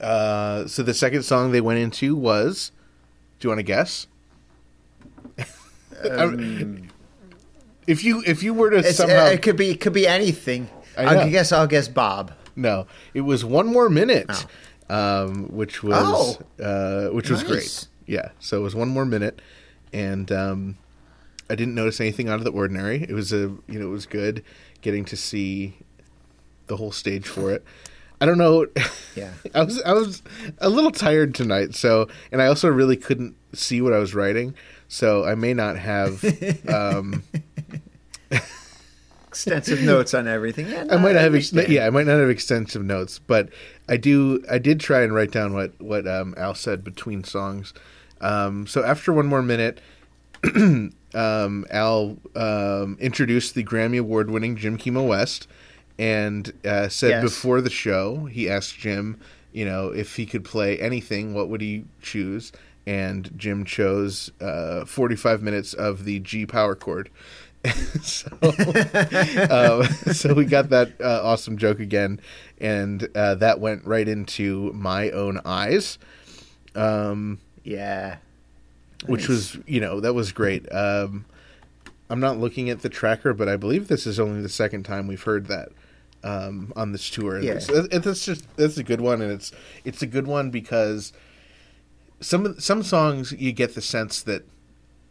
[0.00, 2.72] uh, so the second song they went into was,
[3.38, 4.06] do you want to guess?
[6.10, 6.88] Um,
[7.86, 10.68] If you if you were to somehow uh, it could be it could be anything.
[10.96, 12.32] I I, guess I'll guess Bob.
[12.54, 14.46] No, it was one more minute,
[14.90, 15.24] Oh.
[15.24, 17.48] um, which was uh, which was Nice.
[17.50, 17.88] great.
[18.06, 19.40] Yeah, so it was one more minute,
[19.92, 20.76] and um,
[21.50, 23.02] I didn't notice anything out of the ordinary.
[23.02, 23.38] It was a
[23.68, 24.44] you know it was good
[24.80, 25.76] getting to see
[26.66, 27.64] the whole stage for it.
[28.20, 28.66] I don't know.
[29.16, 29.32] Yeah.
[29.54, 30.22] I was I was
[30.58, 34.54] a little tired tonight, so and I also really couldn't see what I was writing,
[34.92, 36.22] so I may not have.
[36.68, 37.22] Um,
[39.28, 40.68] Extensive notes on everything.
[40.68, 43.48] Yeah, I might not have ex- yeah, I might not have extensive notes, but
[43.88, 47.72] I do I did try and write down what what um, Al said between songs.
[48.20, 49.80] Um, so after one more minute,
[50.54, 55.48] um, Al um, introduced the Grammy Award winning Jim Kimo West
[55.98, 57.22] and uh, said Yes.
[57.24, 59.18] before the show he asked Jim,
[59.52, 62.52] you know, if he could play anything, what would he choose?
[62.86, 67.10] And Jim chose uh, 45 minutes of the G power chord.
[68.02, 72.20] so, um, so we got that uh, awesome joke again,
[72.58, 75.96] and uh, that went right into my own eyes,
[76.74, 78.16] um, Yeah.
[79.06, 80.66] which was you know that was great.
[80.72, 81.24] Um,
[82.10, 85.06] I'm not looking at the tracker, but I believe this is only the second time
[85.06, 85.68] we've heard that
[86.24, 87.40] um, on this tour.
[87.40, 87.52] Yeah.
[87.52, 89.52] It's, it's just it's a good one, and it's
[89.84, 91.12] it's a good one because
[92.22, 94.44] some some songs you get the sense that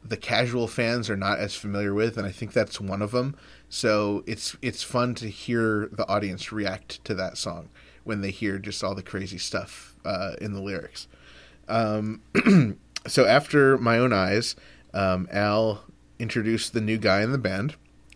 [0.03, 3.35] the casual fans are not as familiar with, and I think that's one of them.
[3.69, 7.69] So it's it's fun to hear the audience react to that song
[8.03, 11.07] when they hear just all the crazy stuff uh, in the lyrics.
[11.67, 12.21] Um,
[13.07, 14.55] so after my own eyes,
[14.93, 15.83] um, Al
[16.19, 17.75] introduced the new guy in the band,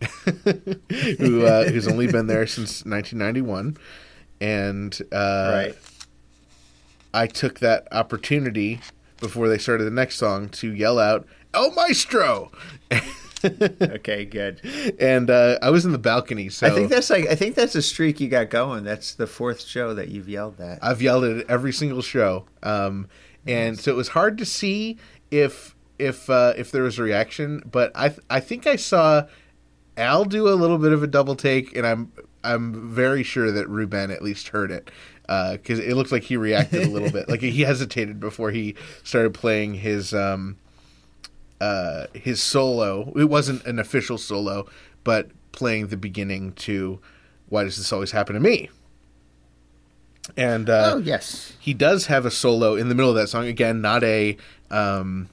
[1.18, 3.76] who uh, who's only been there since 1991,
[4.40, 5.74] and uh, right.
[7.16, 8.80] I took that opportunity
[9.20, 12.52] before they started the next song to yell out "El Maestro,"
[13.44, 14.60] Okay, good.
[15.00, 17.74] and uh, I was in the balcony, so I think that's like I think that's
[17.74, 18.84] a streak you got going.
[18.84, 20.78] That's the fourth show that you've yelled that.
[20.82, 23.08] I've yelled it at every single show, um,
[23.46, 24.98] and so it was hard to see
[25.30, 27.62] if if uh, if there was a reaction.
[27.70, 29.26] But I th- I think I saw
[29.96, 33.68] Al do a little bit of a double take, and I'm I'm very sure that
[33.68, 34.90] Ruben at least heard it
[35.26, 39.34] because it looked like he reacted a little bit, like he hesitated before he started
[39.34, 40.56] playing his um,
[41.60, 43.12] uh, his solo.
[43.16, 44.66] It wasn't an official solo,
[45.04, 47.00] but playing the beginning to
[47.48, 48.68] "Why Does This Always Happen to Me."
[50.36, 51.52] And uh, oh yes.
[51.60, 53.46] he does have a solo in the middle of that song.
[53.46, 54.36] Again, not a
[54.70, 55.28] um,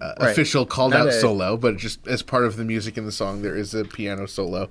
[0.00, 0.30] uh, Right.
[0.32, 3.12] official called Not out a- solo, but just as part of the music in the
[3.12, 4.68] song, there is a piano solo.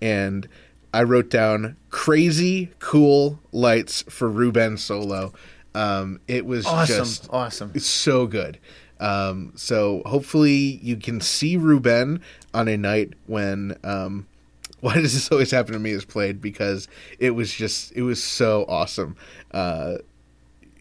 [0.00, 0.46] And
[0.92, 5.32] I wrote down crazy cool lights for Ruben solo.
[5.74, 6.96] Um, it was Awesome.
[7.04, 7.72] just awesome.
[7.74, 8.58] it's so good.
[8.98, 12.22] Um, so hopefully you can see Ruben
[12.54, 14.26] on a night when um,
[14.80, 18.22] why does this always happen to me is played because it was just it was
[18.22, 19.16] so awesome.
[19.50, 19.96] Uh,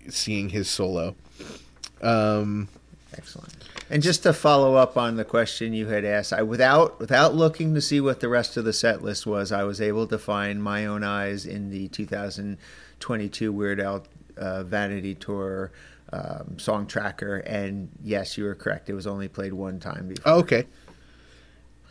[0.08, 1.16] seeing his solo.
[2.02, 2.70] Um,
[3.18, 3.54] Excellent.
[3.90, 7.76] And just to follow up on the question you had asked, I without without looking
[7.76, 10.64] to see what the rest of the set list was, I was able to find
[10.64, 14.04] my own eyes in the 2022 Weird Al
[14.38, 15.72] uh, Vanity Tour
[16.12, 18.90] um, song tracker, and yes, you were correct.
[18.90, 20.34] It was only played one time before.
[20.34, 20.66] oh, okay.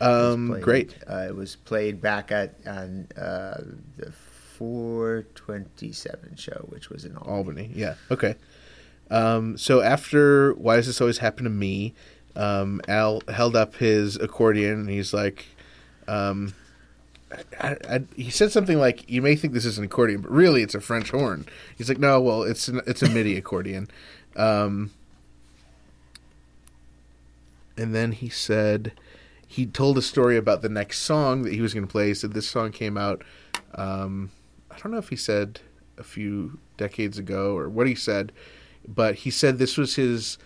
[0.01, 0.63] Um, played.
[0.63, 0.97] great.
[1.09, 3.61] Uh, it was played back at on uh,
[3.97, 4.11] the
[4.57, 7.35] 427 show, which was in Albany.
[7.35, 7.71] Albany.
[7.73, 7.95] Yeah.
[8.11, 8.35] Okay.
[9.11, 11.93] Um, so after why does this always happen to me?
[12.35, 15.45] Um, Al held up his accordion and he's like,
[16.07, 16.53] um,
[17.59, 20.61] I, I, he said something like, "You may think this is an accordion, but really
[20.61, 21.45] it's a French horn."
[21.77, 23.89] He's like, "No, well, it's an, it's a MIDI accordion."
[24.35, 24.91] Um,
[27.77, 28.93] and then he said
[29.47, 32.09] he told a story about the next song that he was going to play.
[32.09, 33.23] He said this song came out.
[33.75, 34.31] Um,
[34.71, 35.59] I don't know if he said
[35.97, 38.31] a few decades ago or what he said,
[38.87, 40.37] but he said this was his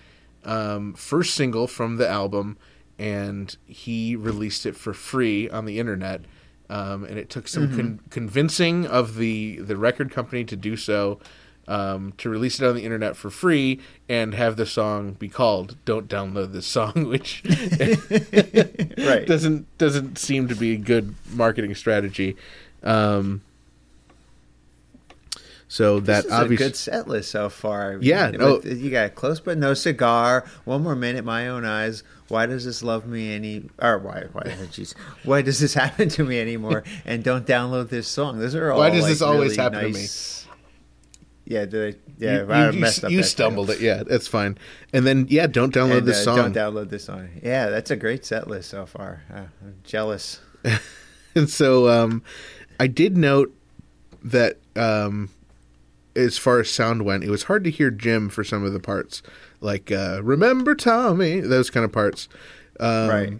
[0.46, 2.58] um, first single from the album,
[2.98, 6.22] and he released it for free on the internet.
[6.70, 11.20] Um, and it took some con- convincing of the the record company to do so.
[11.68, 15.78] Um, to release it on the internet for free and have the song be called
[15.86, 17.44] "Don't Download This Song," which
[18.98, 19.26] Right.
[19.28, 22.36] doesn't doesn't seem to be a good marketing strategy.
[22.82, 23.42] Um,
[25.72, 28.00] so that This is a obviously good set list so far.
[28.02, 30.44] Yeah, no- you got close but no cigar.
[30.66, 32.04] One more minute, my own eyes.
[32.28, 33.70] Why does this love me any?
[33.80, 34.26] Or why?
[34.32, 34.42] Why?
[34.72, 34.96] Jeez.
[35.24, 36.84] Why does this happen to me anymore?
[37.06, 38.40] And don't download this song.
[38.40, 38.80] Those are all.
[38.80, 40.06] Why does like, this always really happen to me?
[41.46, 41.66] Yeah,
[42.18, 42.44] yeah.
[42.44, 43.12] you, I you- messed up.
[43.12, 43.82] you stumbled title.
[43.84, 43.86] it.
[43.86, 44.58] Yeah, that's fine.
[44.92, 46.52] And then yeah, don't download And, this uh, song.
[46.52, 47.30] Don't download this song.
[47.44, 49.22] Yeah, that's a great set list so far.
[49.32, 50.40] Uh, I'm jealous.
[51.36, 52.24] and so um,
[52.80, 53.56] I did note
[54.24, 55.30] that um,
[56.16, 58.80] as far as sound went, it was hard to hear Jim for some of the
[58.80, 59.22] parts,
[59.62, 62.28] like uh, "Remember Tommy," those kind of parts.
[62.80, 63.40] Um, right.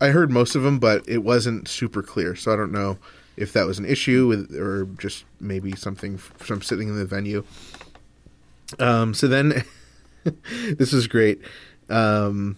[0.00, 2.34] I heard most of them, but it wasn't super clear.
[2.34, 2.98] So I don't know
[3.36, 7.44] if that was an issue with, or just maybe something from sitting in the venue.
[8.78, 9.64] Um, so then,
[10.72, 11.40] this is great.
[11.88, 12.56] Um,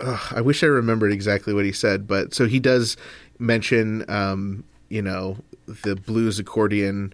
[0.00, 2.96] ugh, I wish I remembered exactly what he said, but so he does
[3.38, 7.12] mention, um, you know, the blues accordion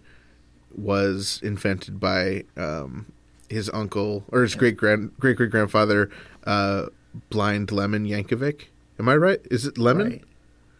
[0.75, 3.11] was invented by um,
[3.49, 6.09] his uncle or his great grand great great grandfather,
[6.45, 6.85] uh,
[7.29, 8.63] Blind Lemon Yankovic.
[8.99, 9.39] Am I right?
[9.51, 10.09] Is it Lemon?
[10.09, 10.23] Right.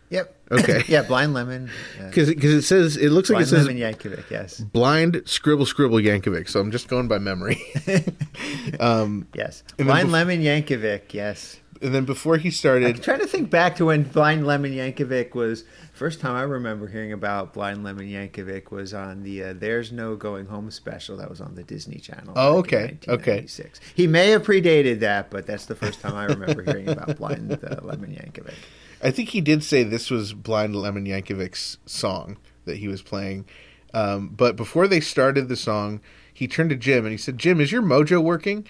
[0.09, 0.35] Yep.
[0.51, 0.83] Okay.
[0.87, 1.71] yeah, Blind Lemon.
[1.99, 4.59] uh, Because it says it looks like Blind it says Lemon Yankovic, yes.
[4.59, 6.47] Blind Scribble Scribble Yankovic.
[6.49, 7.59] So I'm just going by memory.
[8.79, 9.63] um, Yes.
[9.77, 11.59] Blind bef- Lemon Yankovic, yes.
[11.83, 15.35] And then before he started, I'm trying to think back to when Blind Lemon Yankovic
[15.35, 19.91] was first time I remember hearing about Blind Lemon Yankovic was on the uh, "There's
[19.91, 22.33] No Going Home" special that was on the Disney Channel.
[22.35, 23.41] Oh, okay, okay.
[23.43, 23.81] 1996.
[23.93, 27.51] He may have predated that, but that's the first time I remember hearing about Blind
[27.51, 28.55] uh, Lemon Yankovic.
[29.01, 33.45] I think he did say this was Blind Lemon Yankovic's song that he was playing.
[33.93, 35.99] Um, but before they started the song,
[36.33, 38.65] he turned to Jim and he said, "Jim, is your mojo working?"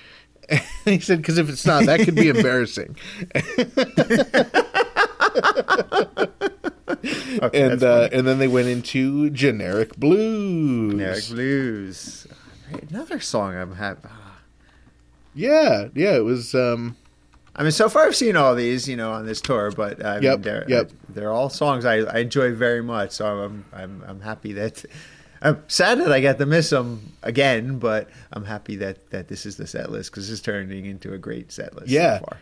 [0.50, 2.96] And he said, "Because if it's not, that could be embarrassing."
[7.42, 10.92] Okay, and uh, and then they went into generic blues.
[10.94, 12.28] Generic Blues.
[12.90, 14.08] Another song I'm happy.
[15.34, 16.56] Yeah, yeah, it was.
[16.56, 16.96] Um,
[17.56, 20.16] I mean, so far I've seen all these, you know, on this tour, but I
[20.16, 20.92] mean, Yep, they're, yep.
[21.10, 23.12] they're all songs I, I enjoy very much.
[23.12, 24.86] So I'm, I'm, I'm happy that
[25.44, 29.46] I'm sad that I got to miss them again, but I'm happy that, that this
[29.46, 31.90] is the set list because it's turning into a great set list.
[31.90, 32.20] Yeah.
[32.20, 32.38] So far.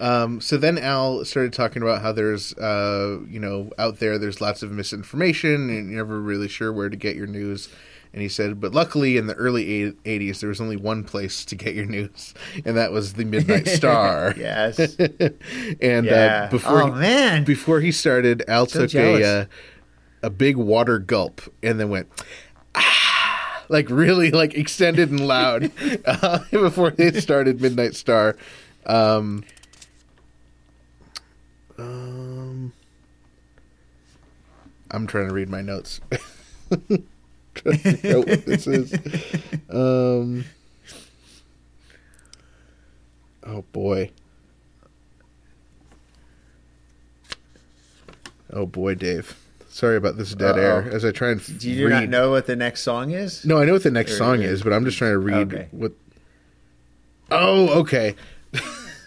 [0.00, 4.40] Um, so then Al started talking about how there's, uh, you know, out there there's
[4.40, 7.68] lots of misinformation and you're never really sure where to get your news.
[8.12, 11.56] And he said, but luckily in the early 80s, there was only one place to
[11.56, 12.32] get your news,
[12.64, 14.32] and that was the Midnight Star.
[14.36, 14.78] Yes.
[15.80, 16.44] and Yeah.
[16.46, 17.42] uh, before oh he, man.
[17.42, 19.24] before he started, Al So took jealous.
[19.24, 19.44] a uh,
[20.22, 22.08] a big water gulp and then went
[22.74, 25.70] ah, like really like extended and loud
[26.06, 28.36] uh, before they started Midnight Star.
[28.86, 29.44] Um,
[31.78, 32.72] um,
[34.90, 36.00] I'm trying to read my notes.
[36.70, 37.06] trying
[37.54, 38.92] to figure out what this is.
[39.70, 40.44] Um,
[43.44, 44.10] oh boy.
[48.52, 49.43] Oh boy, Dave.
[49.74, 50.82] Sorry about this dead air.
[50.84, 50.94] Uh-oh.
[50.94, 51.92] As I try and f- Do you read.
[51.92, 53.44] not know what the next song is?
[53.44, 55.52] No, I know what the next Or- song is, but I'm just trying to read
[55.52, 55.66] Okay.
[55.72, 55.90] what.
[57.32, 58.14] Oh, okay.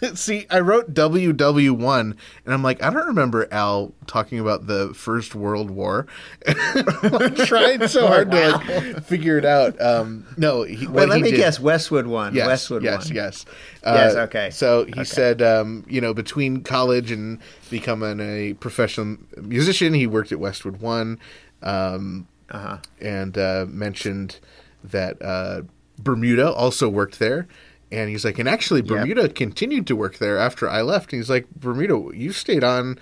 [0.16, 2.00] See, I wrote WW1,
[2.46, 6.08] and I'm like, I don't remember Al talking about the First World War.
[6.48, 9.80] I'm trying so hard to like, figure it out.
[9.82, 11.60] Um, no, he, Wait, let he me did- guess.
[11.60, 12.36] Westwood one.
[12.36, 13.16] Yes, Westwood yes, one.
[13.16, 13.46] yes,
[13.84, 14.50] Yes, Uh, okay.
[14.52, 15.04] So he Okay.
[15.04, 20.78] said, um, you know, between college and becoming a professional musician, he worked at Westwood
[20.82, 21.20] One,
[21.64, 22.78] um, Uh-huh.
[23.02, 24.40] and uh, mentioned
[24.84, 25.62] that uh,
[26.00, 27.48] Bermuda also worked there.
[27.92, 31.14] And he's like, and actually, Bermuda continued to work there after I left.
[31.14, 33.00] And he's like, Bermuda, you stayed on.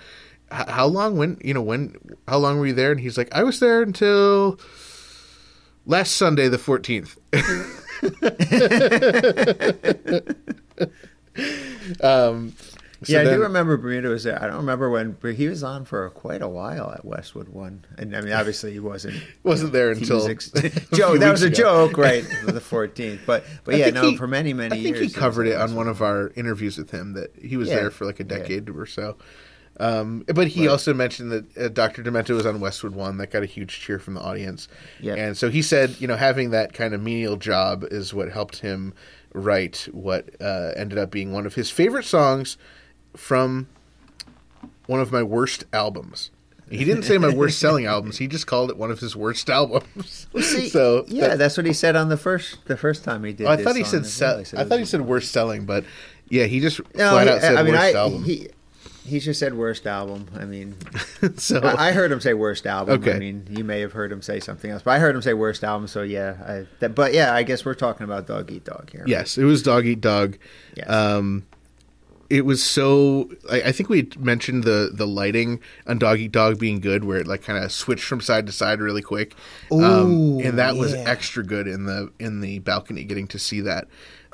[0.50, 1.16] How long?
[1.16, 1.96] When you know when?
[2.28, 2.92] How long were you there?
[2.92, 4.60] And he's like, I was there until
[5.86, 7.18] last Sunday, the fourteenth.
[12.02, 12.52] um,
[13.02, 14.40] so yeah, I then- do remember Bermuda was there.
[14.42, 17.84] I don't remember when, but he was on for quite a while at Westwood One.
[17.98, 19.16] And I mean, obviously, he wasn't.
[19.42, 21.54] Wasn't there until was ex- few That was a ago.
[21.88, 22.24] joke, right?
[22.46, 25.12] The fourteenth, but but I yeah, no, he- for many many I think years.
[25.14, 27.76] he covered it on one of our interviews with him that he was Yeah.
[27.76, 28.38] there for like a Yeah.
[28.38, 29.16] decade or so.
[29.78, 30.70] Um, but he Right.
[30.70, 32.02] also mentioned that uh, Dr.
[32.02, 33.18] Demento was on Westwood One.
[33.18, 34.68] That got a huge cheer from the audience.
[35.00, 35.16] Yeah.
[35.16, 38.60] And so he said, you know, having that kind of menial job is what helped
[38.60, 38.94] him
[39.34, 42.56] write what uh, ended up being one of his favorite songs
[43.16, 43.68] from
[44.86, 46.30] one of my worst albums.
[46.68, 48.18] He didn't say my worst selling albums.
[48.18, 50.26] He just called it one of his worst albums.
[50.40, 53.32] See, so yeah, that- that's what he said on the first the first time he
[53.32, 53.46] did.
[53.46, 54.36] Oh, I this thought he said sell.
[54.36, 54.44] well.
[54.44, 55.84] said I thought he said worst selling, but
[56.28, 58.24] yeah, he just No, flat he- out said I mean, worst I, album.
[58.24, 58.48] he
[59.04, 60.26] he just said worst album.
[60.36, 60.74] I mean,
[61.36, 63.00] so I, I heard him say worst album.
[63.00, 63.14] Okay.
[63.14, 65.32] I mean, you may have heard him say something else, but I heard him say
[65.34, 65.86] worst album.
[65.86, 69.04] So yeah, I, that, but yeah, I guess we're talking about Dog Eat Dog here.
[69.06, 70.36] yes, it was Dog Eat Dog.
[70.76, 70.90] Yes.
[70.90, 71.46] Um,
[72.30, 73.30] it was so.
[73.50, 77.18] I, I think we mentioned the the lighting on Dog Eat Dog being good, where
[77.18, 79.34] it like kind of switched from side to side really quick.
[79.72, 83.88] um, and that was extra good in the in the balcony, getting to see that.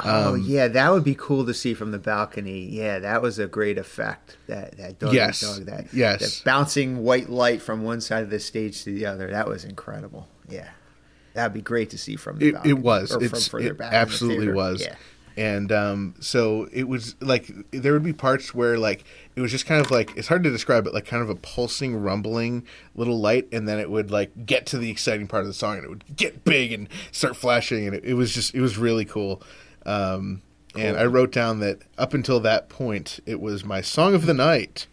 [0.04, 2.64] Oh Um, yeah, that would be cool to see from the balcony.
[2.66, 4.36] Yeah, that was a great effect.
[4.48, 5.40] That that dog, Yes.
[5.40, 6.20] dog that Yes.
[6.40, 9.28] that bouncing white light from one side of the stage to the other.
[9.30, 10.28] That was incredible.
[10.48, 10.70] Yeah,
[11.34, 12.70] that'd be great to see from the it, balcony.
[12.70, 14.94] it was or from it's, further it back absolutely was Yeah.
[15.36, 19.66] And um, so it was like there would be parts where like it was just
[19.66, 22.64] kind of like it's hard to describe it like kind of a pulsing rumbling
[22.94, 25.76] little light and then it would like get to the exciting part of the song
[25.76, 28.76] and it would get big and start flashing and it, it was just it was
[28.76, 29.42] really cool
[29.86, 30.42] um,
[30.76, 34.34] and i wrote down that up until that point it was my song of the
[34.34, 34.86] night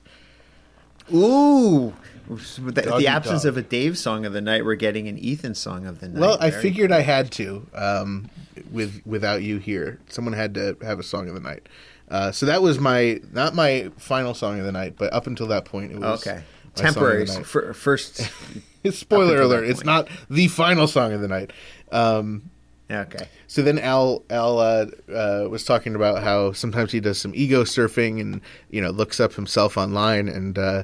[1.13, 1.93] Ooh.
[2.30, 3.50] With the, the absence dog.
[3.50, 6.20] of a Dave song of the night, we're getting an Ethan song of the night.
[6.22, 8.30] well i Very figured i had to um,
[8.72, 11.68] with without you here someone had to have a song of the night
[12.10, 15.48] uh, so that was my not my final song of the night but up until
[15.48, 16.36] that point it was Okay.
[16.36, 16.82] my song of the
[17.26, 17.26] Temporary.
[17.44, 18.22] fir- first.
[18.92, 19.65] Spoiler alert!
[19.65, 21.52] It's not the final song of the night.
[21.92, 22.50] Um,
[22.89, 23.28] okay.
[23.48, 27.63] so then Al Al uh, uh, was talking about how sometimes he does some ego
[27.65, 28.39] surfing and
[28.70, 30.84] you know looks up himself online and uh,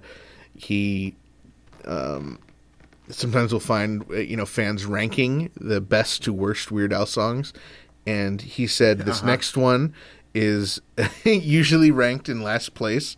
[0.58, 1.16] he
[1.86, 2.40] um,
[3.10, 7.54] sometimes we'll find uh, you know fans ranking the best to worst Weird Al songs,
[8.06, 9.28] and he said this Uh-huh.
[9.28, 9.94] next one
[10.34, 10.82] is
[11.24, 13.16] usually ranked in last place.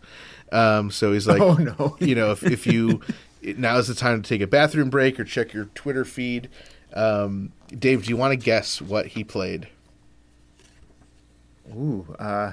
[0.52, 1.96] Um, so he's like, Oh, no.
[2.00, 3.00] you know, if, if you
[3.42, 6.48] now's the time to take a bathroom break or check your Twitter feed.
[6.94, 9.68] Um, Dave, do you want to guess what he played?
[11.76, 12.06] Ooh.
[12.18, 12.52] Uh,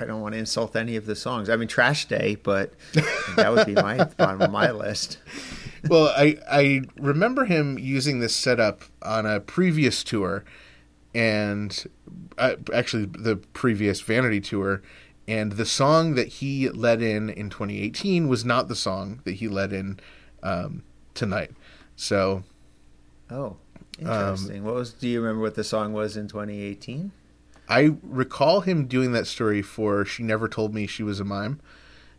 [0.00, 1.48] I don't want to insult any of the songs.
[1.48, 2.72] I mean, Trash Day, but
[3.36, 5.18] that would be my bottom of my list.
[5.88, 10.44] well, I I remember him using this setup on a previous tour,
[11.14, 11.84] and
[12.38, 14.82] uh, actually the previous Vanity tour,
[15.26, 19.48] and the song that he let in in 2018 was not the song that he
[19.48, 19.98] let in
[20.42, 20.82] um,
[21.14, 21.52] tonight.
[21.96, 22.42] So
[23.30, 23.56] Oh,
[24.04, 24.64] Um, interesting.
[24.64, 24.92] what was?
[24.92, 27.12] Do you remember what the song was in 2018?
[27.70, 31.60] I recall him doing that story for "She Never Told Me She Was a Mime,"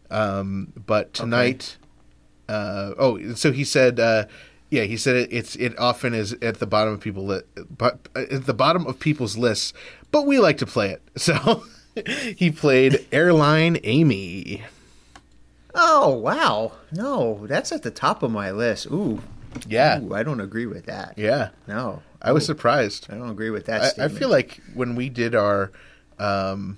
[0.09, 1.77] um, but tonight,
[2.47, 4.25] uh, oh, so he said, uh,
[4.69, 7.41] yeah, he said it, it's it often is at the bottom of people li-
[7.77, 9.73] but uh, at the bottom of people's lists,
[10.11, 11.01] but we like to play it.
[11.17, 11.63] So
[12.37, 14.63] he played "Airline Amy."
[15.75, 18.85] Oh wow, no, that's at the top of my list.
[18.87, 19.21] Ooh,
[19.67, 21.13] Yeah, Ooh, I don't agree with that.
[21.17, 23.07] yeah, No, I was Ooh, surprised.
[23.09, 23.99] I don't agree with that.
[23.99, 25.71] I, I feel like when we did our
[26.19, 26.77] um,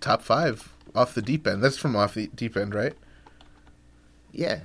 [0.00, 2.94] top five off the deep end, that's from off the deep end, right?
[4.32, 4.60] yeah,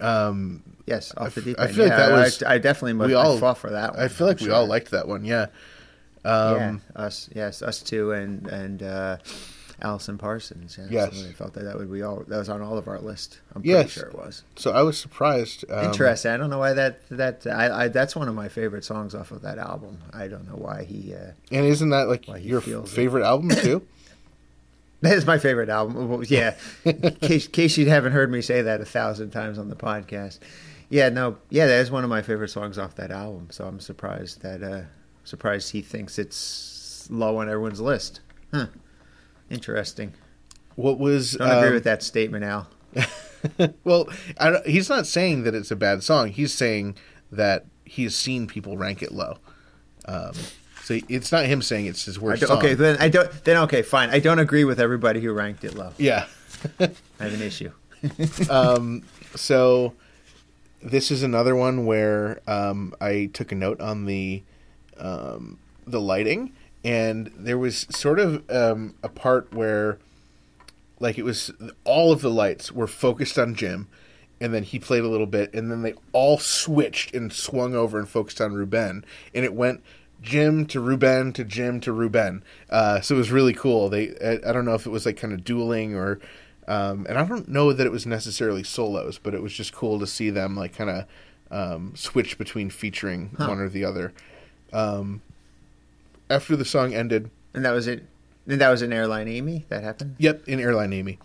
[0.00, 1.74] Um, yes, off the deep I end.
[1.74, 3.08] feel like Yeah, that was- I, I definitely must.
[3.08, 3.94] we I all- fought for that.
[3.94, 5.24] One, I feel like for we all liked that one.
[5.24, 5.46] Yeah.
[6.24, 9.16] Um, yeah, us, yes, us two, and and uh,
[9.82, 10.78] Allison Parsons.
[10.78, 11.24] Yeah, Yes.
[11.28, 12.24] I felt that that would be all.
[12.28, 13.40] That was on all of our list.
[13.54, 13.90] I'm pretty Yes.
[13.90, 14.42] sure it was.
[14.56, 15.64] So I was surprised.
[15.70, 16.30] Um, Interesting.
[16.32, 19.30] I don't know why that that I, I that's one of my favorite songs off
[19.32, 19.98] of that album.
[20.14, 21.14] I don't know why he.
[21.14, 22.96] Uh, And isn't that like your feels it.
[22.96, 23.86] favorite album too?
[25.02, 26.08] That is my favorite album.
[26.08, 26.54] Well, Yeah,
[26.84, 30.38] in case, case you haven't heard me say that a thousand times on the podcast.
[30.88, 33.48] Yeah, no, yeah, that is one of my favorite songs off that album.
[33.50, 34.82] So I'm surprised that uh
[35.22, 38.20] surprised he thinks it's low on everyone's list.
[38.54, 38.68] Huh.
[39.50, 40.12] Interesting.
[40.74, 42.68] What was Don't agree um, with that statement, Al.
[43.84, 44.08] Well,
[44.40, 46.30] I don't, he's not saying that it's a bad song.
[46.30, 46.96] He's saying
[47.30, 49.38] that he's seen people rank it low.
[50.06, 50.32] Um,
[50.82, 52.58] so it's not him saying it's his worst don't- song.
[52.58, 53.30] okay, then I don't.
[53.44, 54.10] Then okay, fine.
[54.10, 55.92] I don't agree with everybody who ranked it low.
[55.96, 56.26] Yeah.
[56.80, 56.88] I
[57.20, 57.70] have an issue.
[58.50, 59.02] Um,
[59.34, 59.94] so
[60.82, 64.42] this is another one where um, I took a note on the
[64.98, 66.52] um, the lighting,
[66.86, 69.98] and there was sort of um, a part where,
[71.00, 71.50] like, it was
[71.82, 73.88] all of the lights were focused on Jim,
[74.40, 77.98] and then he played a little bit, and then they all switched and swung over
[77.98, 79.82] and focused on Ruben, and it went.
[80.22, 82.42] Jim to Ruben to Jim to Ruben.
[82.70, 83.90] Uh, so it was really cool.
[83.90, 86.18] They I, I don't know if it was like kind of dueling or
[86.66, 90.00] um, and I don't know that it was necessarily solos, but it was just cool
[90.00, 91.06] to see them like kind of
[91.50, 94.14] um, switch between featuring one or the other.
[94.72, 95.20] Um,
[96.30, 98.04] after the song ended, And that was it.
[98.48, 99.64] And that was an airline Amy.
[99.70, 100.16] That happened.
[100.18, 101.18] yep, in Airline Amy.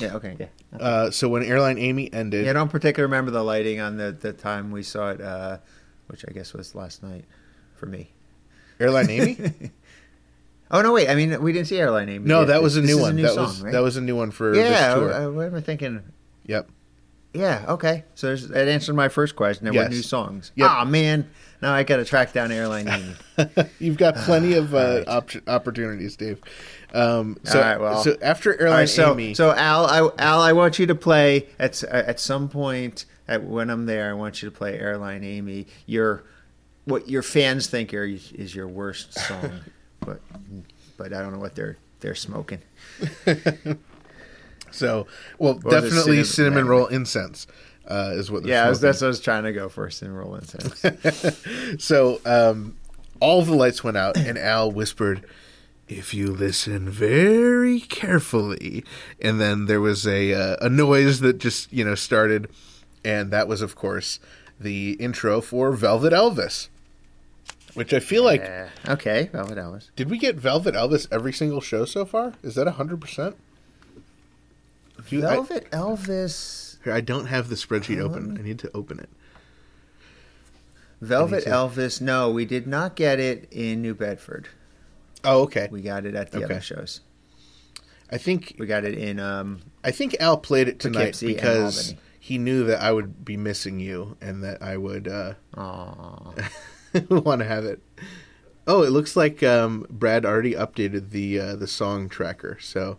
[0.00, 0.14] Yeah.
[0.14, 0.36] Okay.
[0.40, 0.46] Yeah.
[0.78, 4.12] Uh, so when Airline Amy ended, Yeah, I don't particularly remember the lighting on the,
[4.12, 5.58] the time we saw it, uh,
[6.06, 7.24] which I guess was last night
[7.76, 8.10] for me.
[8.80, 9.38] Airline Amy,
[10.70, 11.08] Oh no, wait.
[11.08, 12.26] I mean, we didn't see Airline Amy.
[12.26, 12.46] no, yet.
[12.48, 13.16] that was a This new is one.
[13.16, 13.72] new that song, was right?
[13.72, 14.62] that was a new one for yeah.
[14.94, 15.12] this tour.
[15.14, 16.02] uh, what am I thinking?
[16.46, 16.68] yep.
[17.34, 17.64] Yeah.
[17.68, 18.04] Okay.
[18.14, 19.64] So there's, that answered my first question.
[19.64, 19.84] There Yes.
[19.88, 20.52] were new songs.
[20.54, 20.70] Yep.
[20.70, 21.28] Ah man,
[21.60, 23.68] now I got to track down Airline Amy.
[23.80, 25.08] You've got plenty of uh, Alright.
[25.08, 26.40] op- opportunities, Dave.
[26.92, 28.02] Um, so, well.
[28.04, 31.48] so after Airline right, so Amy, so Al, I, Al, I want you to play
[31.58, 34.08] at at some point at, when I'm there.
[34.10, 35.66] I want you to play Airline Amy.
[35.86, 36.22] Your
[36.84, 39.60] what your fans think are, is your worst song,
[40.00, 40.20] but
[40.96, 42.60] but I don't know what they're they're smoking.
[44.74, 45.06] So,
[45.38, 47.46] well, or definitely cinnamon, cinnamon roll incense.
[47.86, 48.80] Uh, is what yeah smoking.
[48.80, 51.78] that's what I was trying to go for cinnamon roll incense.
[51.84, 52.76] so um,
[53.20, 55.24] all the lights went out, and Al whispered,
[55.86, 58.84] "If you listen very carefully,"
[59.20, 62.48] and then there was a uh, a noise that just you know started,
[63.04, 64.18] and that was of course
[64.58, 66.68] the intro for Velvet Elvis.
[67.74, 68.42] Which I feel like.
[68.42, 69.90] Uh, okay, Velvet Elvis.
[69.96, 72.34] Did we get Velvet Elvis every single show so far?
[72.42, 73.34] Is that 100%?
[75.12, 76.82] you, Velvet I, Elvis.
[76.84, 78.38] Here, I don't have the spreadsheet um, open.
[78.38, 79.08] I need to open it.
[81.00, 82.00] Velvet Elvis.
[82.00, 84.48] No, we did not get it in New Bedford.
[85.22, 85.68] Oh, okay.
[85.70, 86.44] We got it at the okay.
[86.44, 87.00] other shows.
[88.10, 89.18] I think we got it in.
[89.18, 93.36] Um, I think Al played it tonight Poughkeepsie because he knew that I would be
[93.36, 97.82] missing you and that I would uh, want to have it.
[98.66, 102.58] Oh, it looks like um, Brad already updated the uh, the song tracker.
[102.60, 102.98] So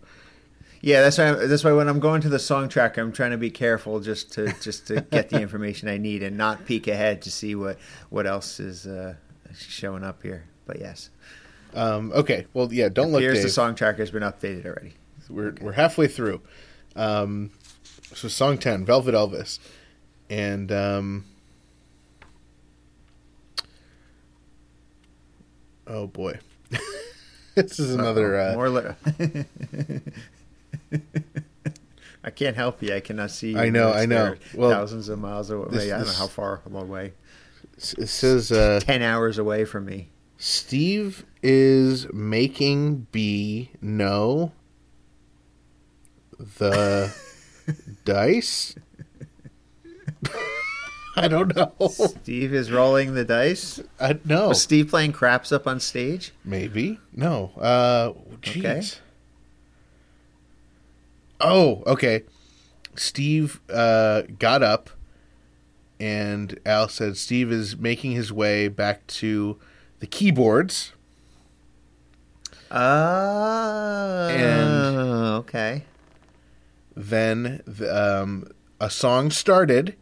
[0.80, 1.32] yeah, that's why.
[1.32, 4.32] That's why when I'm going to the song tracker, I'm trying to be careful just
[4.34, 7.78] to just to get the information I need and not peek ahead to see what
[8.10, 9.14] what else is uh,
[9.56, 10.44] showing up here.
[10.66, 11.10] But yes,
[11.74, 14.94] um, okay, well, yeah, don't look, here's the song tracker has been updated already.
[15.28, 16.40] We're we're halfway through.
[16.94, 17.50] Um,
[18.14, 19.58] so song ten, Velvet Elvis,
[20.30, 21.24] and um,
[25.86, 26.38] oh boy,
[27.54, 28.40] this is another.
[28.40, 28.68] Uh, More.
[28.68, 28.94] Li-
[32.24, 32.94] I can't help you.
[32.94, 33.52] I cannot see.
[33.52, 33.58] you.
[33.58, 34.34] I know, I know.
[34.54, 35.68] Well, thousands of miles away.
[35.70, 37.12] this- I don't know how far a away.
[37.76, 40.08] it says uh, Ten hours away from me.
[40.38, 44.52] Steve is making B know
[46.58, 47.14] the
[48.04, 48.74] dice.
[51.18, 51.72] I don't know.
[51.88, 53.80] Steve is rolling the dice.
[53.98, 54.48] I know.
[54.48, 56.32] Was Steve playing craps up on stage?
[56.44, 57.00] Maybe.
[57.14, 57.52] No.
[57.58, 58.12] Uh
[58.42, 58.58] jeez.
[58.58, 58.82] Okay.
[61.40, 62.22] Oh, okay.
[62.96, 64.88] Steve uh got up
[66.00, 69.58] and Al said Steve is making his way back to
[70.00, 70.92] the keyboards.
[72.70, 74.96] Oh, And-
[75.44, 75.84] okay.
[76.94, 78.46] Then the, um
[78.80, 79.94] a song started.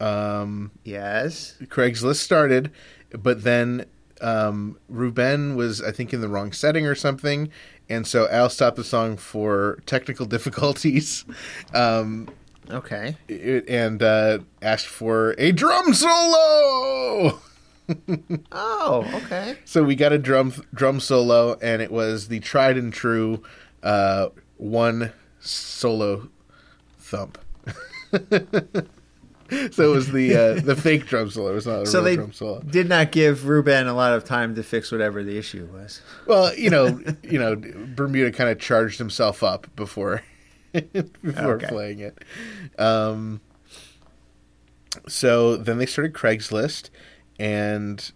[0.00, 1.56] Um Yes.
[1.64, 2.70] Craigslist started,
[3.12, 3.86] but then
[4.20, 7.50] um, Ruben was, I think, in the wrong setting or something,
[7.88, 11.24] and so Al stopped the song for technical difficulties,
[11.74, 12.28] um,
[12.70, 13.16] Okay.
[13.28, 17.40] it- and uh, asked for a drum solo.
[18.52, 19.56] Oh, okay.
[19.66, 23.42] So we got a drum drum solo, and it was the tried and true
[23.82, 26.28] uh, one solo
[26.98, 27.38] thump.
[29.72, 31.50] so it was the uh, the fake drum solo.
[31.52, 32.60] It was not a So real they drum solo.
[32.62, 36.00] did not give Ruben a lot of time to fix whatever the issue was.
[36.26, 40.22] Well, you know, you know, Bermuda kind of charged himself up before
[40.72, 41.66] before Okay.
[41.68, 42.18] playing it.
[42.78, 43.40] Um,
[45.08, 46.90] so then they started Craigslist,
[47.38, 48.12] and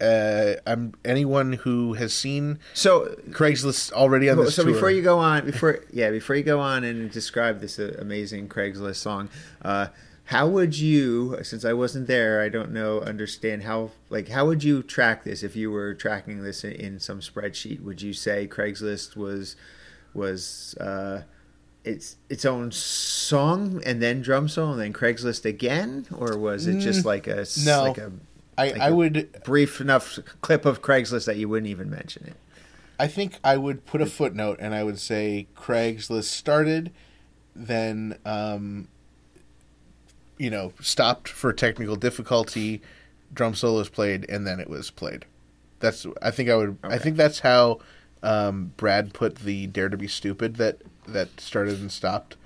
[0.00, 4.72] uh, I'm anyone who has seen So Craigslist already on this so tour.
[4.72, 8.48] before you go on, before yeah, before you go on and describe this uh, amazing
[8.48, 9.28] Craigslist song,
[9.62, 9.88] uh,
[10.30, 14.62] how would you, since I wasn't there, I don't know, understand how like how would
[14.62, 17.82] you track this if you were tracking this in, in some spreadsheet?
[17.82, 19.56] Would you say Craigslist was
[20.14, 21.22] was uh,
[21.82, 26.78] its its own song and then drum solo and then Craigslist again, or was it
[26.78, 27.82] just like a Mm, no.
[27.82, 28.12] like a
[28.56, 32.36] I, like I would brief enough clip of Craigslist that you wouldn't even mention it?
[33.00, 36.92] I think I would put a footnote and I would say Craigslist started,
[37.56, 38.86] then um,
[40.40, 42.80] you know stopped for technical difficulty,
[43.32, 45.26] drum solos played, and then it was played.
[45.80, 47.80] That's I think I would I think that's how
[48.22, 52.36] um, Brad put the Dare to Be Stupid that that started and stopped.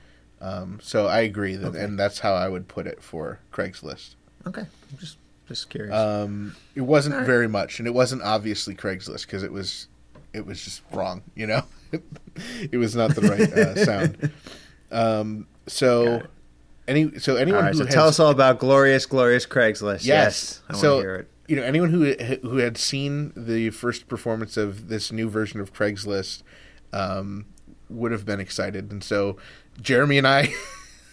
[0.40, 4.16] Um, so I agree that, and that's how I would put it for Craigslist.
[4.46, 5.16] Okay, I'm just
[5.46, 5.94] just curious.
[5.94, 7.26] Um, it wasn't Alright.
[7.26, 9.86] very much, and it wasn't obviously Craigslist because it was,
[10.32, 11.22] it was just wrong.
[11.36, 11.62] You know,
[12.72, 14.32] it was not the right uh, sound.
[14.90, 16.22] Um, so.
[16.86, 20.04] Any so anyone right, who so has, tell us all about glorious, glorious Craigslist.
[20.04, 21.30] yes, I want so to hear it.
[21.48, 22.12] you know anyone who
[22.42, 26.42] who had seen the first performance of this new version of Craigslist
[26.92, 27.46] um,
[27.88, 29.36] would have been excited, and so
[29.80, 30.52] Jeremy and I.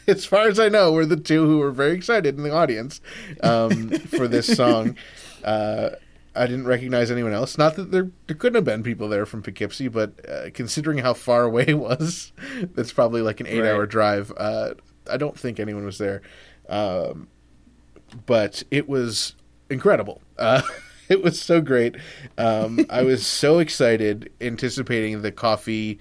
[0.08, 3.02] As far as I know, we're the two who were very excited in the audience
[3.44, 4.98] um, for this song.
[5.44, 5.92] Uh,
[6.36, 7.58] I didn't recognize anyone else.
[7.58, 11.14] Not that there there couldn't have been people there from Poughkeepsie, but uh, considering how
[11.14, 12.32] far away it was,
[12.74, 14.34] that's probably like an eight hour drive.
[14.36, 14.74] Uh,
[15.12, 16.22] I don't think anyone was there.
[16.70, 17.28] Um,
[18.26, 19.36] but it was
[19.70, 20.22] incredible.
[20.38, 20.62] Uh,
[21.10, 21.96] it was so great.
[22.38, 26.00] Um, I was so excited, anticipating the coffee,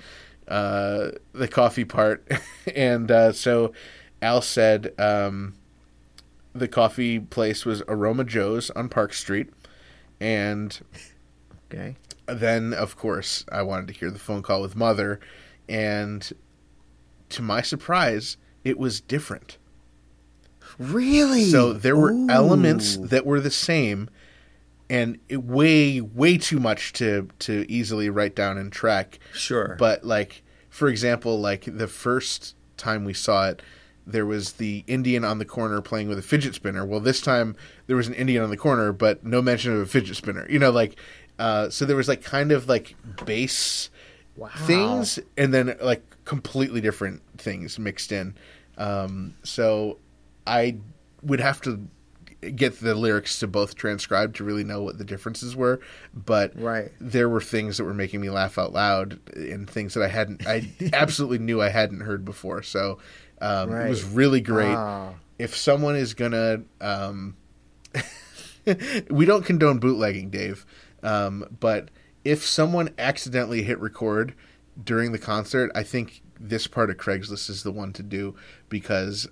[0.48, 2.26] uh, the coffee part,
[2.74, 3.72] and uh, so
[4.22, 5.54] Al said um,
[6.52, 9.50] the coffee place was Aroma Joe's on Park Street,
[10.20, 10.80] and
[11.72, 11.96] Okay.
[12.26, 15.20] then of course I wanted to hear the phone call with Mother,
[15.68, 16.30] and
[17.30, 19.58] to my surprise, it was different.
[20.78, 21.44] Really?
[21.44, 22.28] So there were Ooh.
[22.30, 24.08] elements that were the same,
[24.88, 29.18] and it way way too much to to easily write down and track.
[29.34, 29.76] Sure.
[29.78, 33.60] But like for example, like the first time we saw it,
[34.06, 36.86] there was the Indian on the corner playing with a fidget spinner.
[36.86, 37.56] Well, this time
[37.86, 40.46] there was an Indian on the corner, but no mention of a fidget spinner.
[40.48, 40.96] You know, like
[41.38, 42.94] uh, so there was like kind of like
[43.26, 43.90] base
[44.36, 44.48] Wow.
[44.56, 48.34] things, and then like completely different things mixed in.
[48.78, 49.98] Um, so
[50.46, 50.76] I
[51.22, 51.88] would have to
[52.54, 55.78] get the lyrics to both transcribed to really know what the differences were
[56.14, 56.90] but Right.
[56.98, 60.46] there were things that were making me laugh out loud and things that i hadn't
[60.46, 62.98] i absolutely knew i hadn't heard before so
[63.42, 65.12] um, it was really great Ah.
[65.38, 67.36] if someone is gonna um,
[69.10, 70.64] we don't condone bootlegging dave
[71.02, 71.90] um, but
[72.24, 74.34] if someone accidentally hit record
[74.84, 78.34] during the concert i think this part of craigslist is the one to do
[78.68, 79.28] because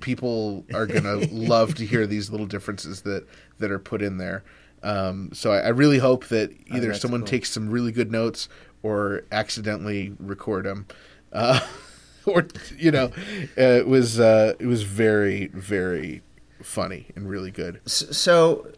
[0.00, 3.26] people are gonna love to hear these little differences that
[3.58, 4.44] that are put in there
[4.80, 7.28] um, so I, I really hope that either that's someone cool.
[7.28, 8.48] takes some really good notes
[8.84, 10.86] or accidentally record them
[11.32, 11.60] uh,
[12.26, 16.22] or you know uh, it was uh, it was very very
[16.62, 18.68] funny and really good So,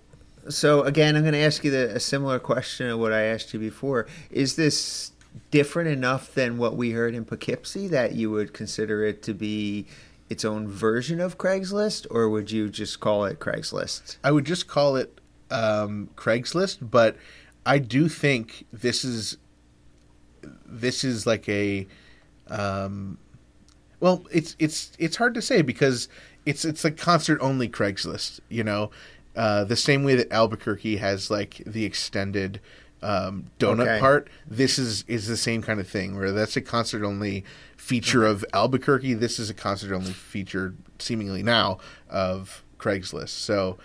[0.49, 3.53] so again, I'm going to ask you the, a similar question of what I asked
[3.53, 4.07] you before.
[4.31, 5.13] Is this
[5.51, 9.87] different enough than what we heard in Poughkeepsie that you would consider it to be
[10.29, 14.17] its own version of Craigslist, or would you just call it Craigslist?
[14.23, 15.21] I would just call it
[15.51, 17.17] um, Craigslist, but
[17.67, 19.37] I do think this is
[20.65, 21.87] this is like a
[22.49, 23.19] um,
[23.99, 26.09] well, it's it's it's hard to say because
[26.47, 28.91] it's it's a concert only Craigslist, you know,
[29.37, 32.61] uh, the same way that Albuquerque has like the extended
[33.03, 34.01] um, donut Okay.
[34.01, 34.29] part.
[34.49, 37.45] This is is the same kind of thing where that's a concert only
[37.77, 39.15] feature of Albuquerque.
[39.15, 41.79] This is a concert only feature, seemingly now
[42.09, 43.31] of Craigslist.
[43.31, 43.79] So.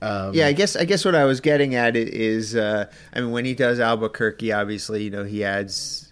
[0.00, 3.20] Um, Yeah, I guess I guess what I was getting at it is, uh, I
[3.20, 6.11] mean, when he does Albuquerque, obviously, you know, he adds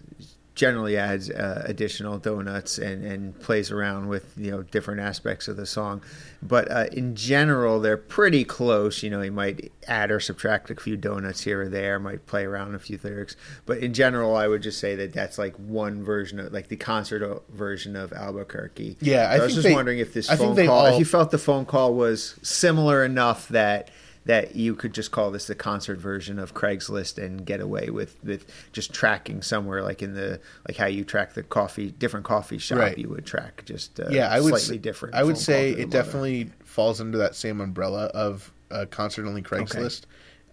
[0.61, 5.57] generally adds uh, additional donuts and, and plays around with you know different aspects of
[5.57, 6.03] the song.
[6.43, 9.01] But uh, in general, they're pretty close.
[9.01, 12.45] You know, he might add or subtract a few donuts here or there, might play
[12.45, 13.35] around a few lyrics.
[13.65, 16.77] But in general, I would just say that that's like one version of like the
[16.77, 18.97] concert version of Albuquerque.
[19.01, 20.93] Yeah, I So I, was think just they- wondering if this I phone call, all-
[20.93, 23.89] if you felt the phone call was similar enough that
[24.25, 28.23] that you could just call this the concert version of Craigslist and get away with,
[28.23, 32.59] with just tracking somewhere like in the like how you track the coffee different coffee
[32.59, 32.97] shop Right.
[32.97, 35.15] you would track just uh, yeah, I would slightly s- different.
[35.15, 36.03] I would say it mother.
[36.03, 40.01] definitely falls under that same umbrella of uh, concert only Craigslist.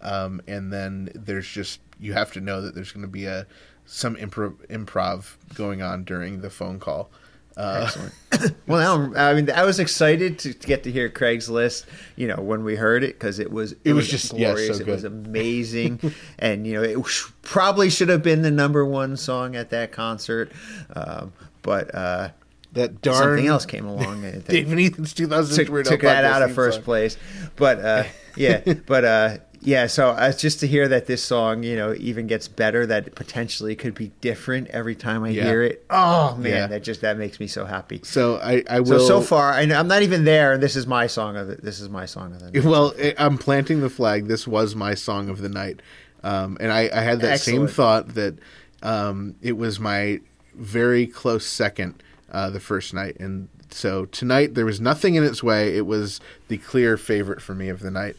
[0.01, 3.45] Um, and then there's just you have to know that there's going to be a
[3.85, 7.11] some improv improv going on during the phone call.
[7.59, 7.89] Uh,
[8.67, 11.85] well, now, I mean, I was excited to, to get to hear Craigslist.
[12.15, 14.77] You know, when we heard it because it was It was just- yeah, glorious.
[14.77, 15.99] so it was amazing,
[16.39, 19.91] and you know, it sh- probably should have been the number one song at that
[19.91, 20.51] concert.
[20.95, 22.29] Um, but uh,
[22.73, 24.23] that darn something else came along.
[24.23, 26.83] and I think Dave and Ethan's 2000 took, took that out of first song.
[26.85, 27.17] place.
[27.57, 28.03] But uh,
[28.37, 29.87] yeah, but uh, yeah.
[29.87, 33.15] So uh, just to hear that this song, you know, even gets better, that it
[33.15, 35.43] potentially could be different every time I Yeah.
[35.43, 35.85] hear it.
[35.89, 36.67] Oh man, Yeah.
[36.67, 38.01] that just that makes me so happy.
[38.03, 38.99] So I, I will.
[39.05, 41.63] so far, I, I'm not even there, and this is my song of it.
[41.63, 42.63] This is my song of the night.
[42.65, 44.27] Well, I- I'm planting the flag.
[44.27, 45.81] This was my song of the night,
[46.23, 48.37] um, and I, I had that same thought that
[48.81, 50.19] um, it was my
[50.55, 52.01] very close second
[52.31, 55.75] uh, the first night, and so tonight there was nothing in its way.
[55.77, 58.15] It was the clear favorite for me of the night.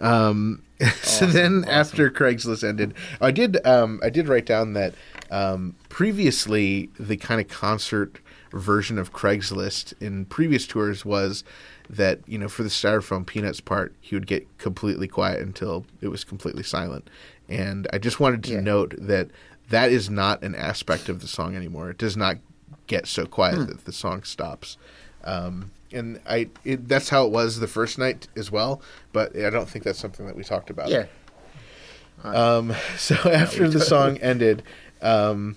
[0.00, 0.62] Um,
[1.02, 4.94] so then after Craigslist ended, I did um, I did write down that
[5.30, 8.18] um, previously the kind of concert
[8.52, 11.44] version of Craigslist in previous tours was
[11.90, 16.08] that you know for the styrofoam peanuts part he would get completely quiet until it
[16.08, 17.08] was completely silent
[17.48, 18.60] and i just wanted to Yeah.
[18.60, 19.28] note that
[19.68, 22.38] that is not an aspect of the song anymore it does not
[22.88, 23.64] get so quiet Hmm.
[23.66, 24.78] that the song stops
[25.24, 28.80] um, and i it, that's how it was the first night as well
[29.12, 31.06] but i don't think that's something that we talked about yeah,
[32.24, 34.62] um, so after the song ended,
[35.02, 35.56] um,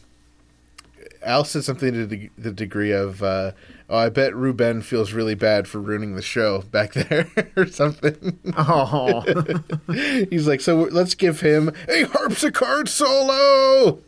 [1.21, 3.51] Al said something to the, the degree of, uh,
[3.89, 8.39] "Oh, I bet Ruben feels really bad for ruining the show back there, or something."
[8.57, 9.23] oh,
[10.29, 13.99] He's like, "So let's give him a harpsichord solo."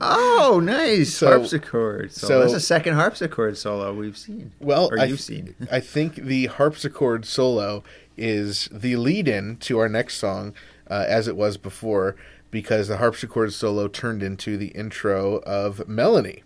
[0.00, 2.12] Oh, nice So- harpsichord.
[2.12, 4.52] So, so- that's the second harpsichord solo we've seen.
[4.60, 5.54] Well, or I, you've seen.
[5.70, 7.82] I think the harpsichord solo
[8.16, 10.54] is the lead-in to our next song,
[10.90, 12.16] uh, as it was before,
[12.50, 16.42] because the harpsichord solo turned into the intro of Melanie.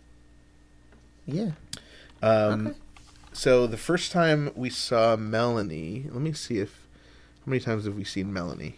[1.27, 1.53] Yeah,
[2.23, 2.75] Um,
[3.33, 6.87] So the first time we saw Melanie, let me see if
[7.47, 8.77] how many times have we seen Melanie?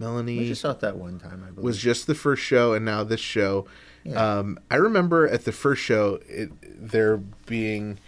[0.00, 1.44] We Melanie just saw it that one time.
[1.46, 1.64] I believe.
[1.64, 3.66] was just the first show, and now this show.
[4.04, 4.38] Yeah.
[4.38, 7.98] Um, I remember at the first show it, there being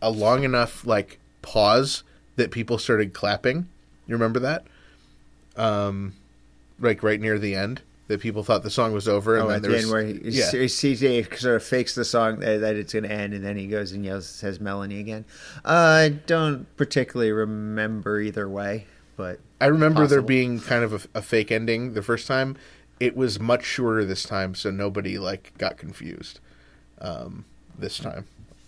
[0.00, 2.04] a long enough like pause
[2.36, 3.68] that people started clapping.
[4.06, 4.64] You remember that?
[5.56, 6.14] Um,
[6.80, 9.62] like right near the end, that people thought the song was over, and Oh, then
[9.62, 10.50] there the was end where he, yeah.
[10.52, 13.66] CJ sort of fakes the song that, that it's going to end, and then he
[13.66, 15.24] goes and yells, says Melanie again.
[15.64, 18.86] Uh, I don't particularly remember either way,
[19.16, 22.56] but I remember there being kind of a, a fake ending the first time.
[23.00, 26.40] It was much shorter this time, so nobody like got confused
[27.00, 27.44] um,
[27.78, 28.26] this time.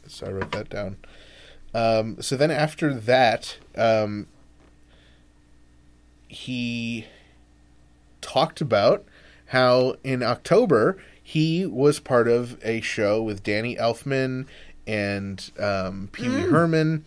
[0.08, 0.96] So I wrote that down.
[1.74, 4.26] Um, so then after that, um,
[6.28, 7.06] he
[8.20, 9.04] talked about
[9.46, 14.46] how in October he was part of a show with Danny Elfman
[14.86, 17.04] and um, Pee Wee Herman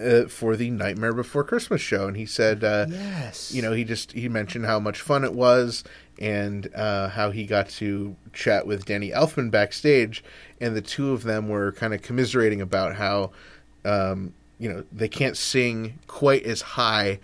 [0.00, 3.52] uh, for the Nightmare Before Christmas show, and he said, uh, Yes.
[3.52, 5.84] you know, he just he mentioned how much fun it was
[6.18, 10.22] and uh, how he got to chat with Danny Elfman backstage,
[10.60, 13.32] and the two of them were kind of commiserating about how,
[13.84, 17.18] um, you know, they can't sing quite as high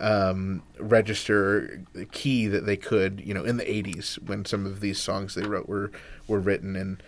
[0.00, 4.98] um, register key that they could, you know, in the '80s when some of these
[4.98, 5.90] songs they wrote were
[6.26, 7.02] were written and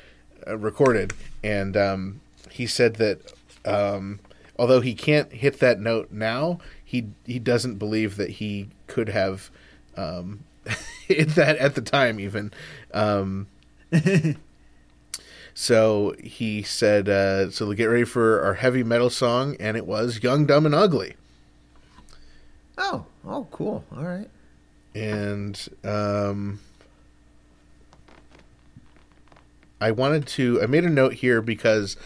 [0.46, 1.12] uh, recorded.
[1.42, 3.20] And um, he said that
[3.64, 4.20] um,
[4.59, 9.50] although he can't hit that note now, he he doesn't believe that he could have
[9.96, 10.44] um,
[11.07, 12.53] hit that at the time even.
[12.92, 13.46] Um,
[15.55, 20.22] so he said, uh, "So get ready for our heavy metal song," and it was
[20.22, 21.14] "Young, Dumb, and Ugly."
[22.78, 23.84] oh, oh, cool.
[23.96, 24.28] All right.
[24.94, 26.59] and um,
[29.80, 30.62] I wanted to.
[30.62, 31.96] I made a note here because,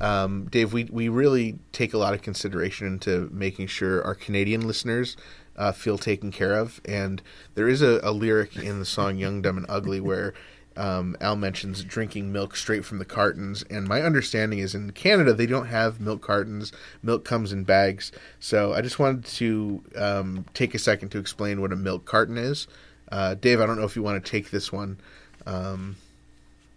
[0.00, 4.66] um, Dave, we we really take a lot of consideration into making sure our Canadian
[4.66, 5.16] listeners
[5.56, 6.80] uh, feel taken care of.
[6.84, 7.22] And
[7.54, 10.34] there is a, a lyric in the song "Young, Dumb, and Ugly" where
[10.76, 15.32] um, Al mentions drinking milk straight from the cartons, and my understanding is in Canada
[15.32, 16.72] they don't have milk cartons.
[17.02, 18.12] Milk comes in bags.
[18.38, 22.36] So I just wanted to um, take a second to explain what a milk carton
[22.36, 22.66] is.
[23.10, 24.98] Uh, Dave, I don't know if you want to take this one
[25.46, 25.96] um,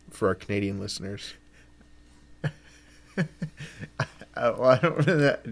[0.09, 1.33] for our Canadian listeners.
[4.35, 5.45] Well, I don't that.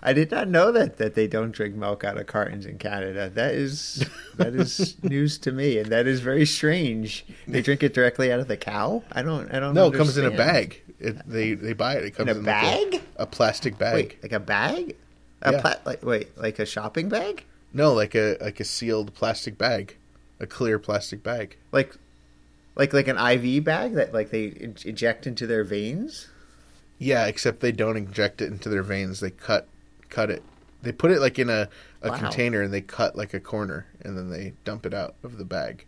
[0.00, 3.28] I did not know that that they don't drink milk out of cartons in Canada.
[3.28, 4.04] That is
[4.36, 7.24] that is news to me, and that is very strange.
[7.48, 9.02] They drink it directly out of the cow.
[9.10, 9.52] I don't.
[9.52, 9.74] I don't.
[9.74, 9.88] Know.
[9.88, 10.80] No, it comes in a bag.
[11.00, 12.04] It, they they buy it.
[12.04, 13.02] It comes a in, like bag?
[13.16, 13.94] a, plastic bag.
[13.94, 14.94] Wait, like a bag?
[15.42, 15.60] A Yeah.
[15.60, 17.44] pla- like wait, like a shopping bag?
[17.72, 19.96] No, like a like a sealed plastic bag,
[20.38, 21.56] a clear plastic bag.
[21.72, 21.96] Like,
[22.76, 26.28] like like an IV bag that like they in- inject into their veins?
[26.98, 29.20] Yeah, except they don't inject it into their veins.
[29.20, 29.68] They cut
[30.08, 30.42] cut it.
[30.82, 31.68] They put it like in a,
[32.02, 32.18] a Wow.
[32.18, 35.44] container and they cut like a corner and then they dump it out of the
[35.44, 35.84] bag.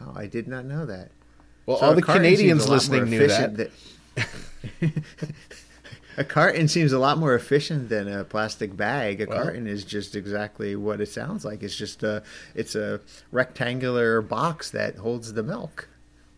[0.00, 1.10] Oh, I did not know that.
[1.66, 3.56] Well, So all the Canadians a lot more listening knew that.
[3.56, 3.70] than-
[6.18, 9.20] a carton seems a lot more efficient than a plastic bag.
[9.20, 11.62] A Well- carton is just exactly what it sounds like.
[11.62, 12.22] It's just a
[12.54, 13.00] it's a
[13.30, 15.88] rectangular box that holds the milk.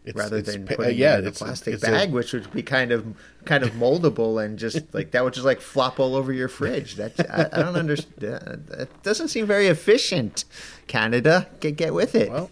[0.05, 2.13] It's- rather it's than pa- putting uh, yeah, it in a plastic it's a- bag,
[2.13, 3.07] which would be kind of
[3.47, 6.97] kind of moldable and just like that would just like flop all over your fridge.
[6.97, 8.67] That I, I don't understand.
[8.69, 10.45] That doesn't seem very efficient.
[10.87, 12.31] Canada, get get with it.
[12.31, 12.51] Well,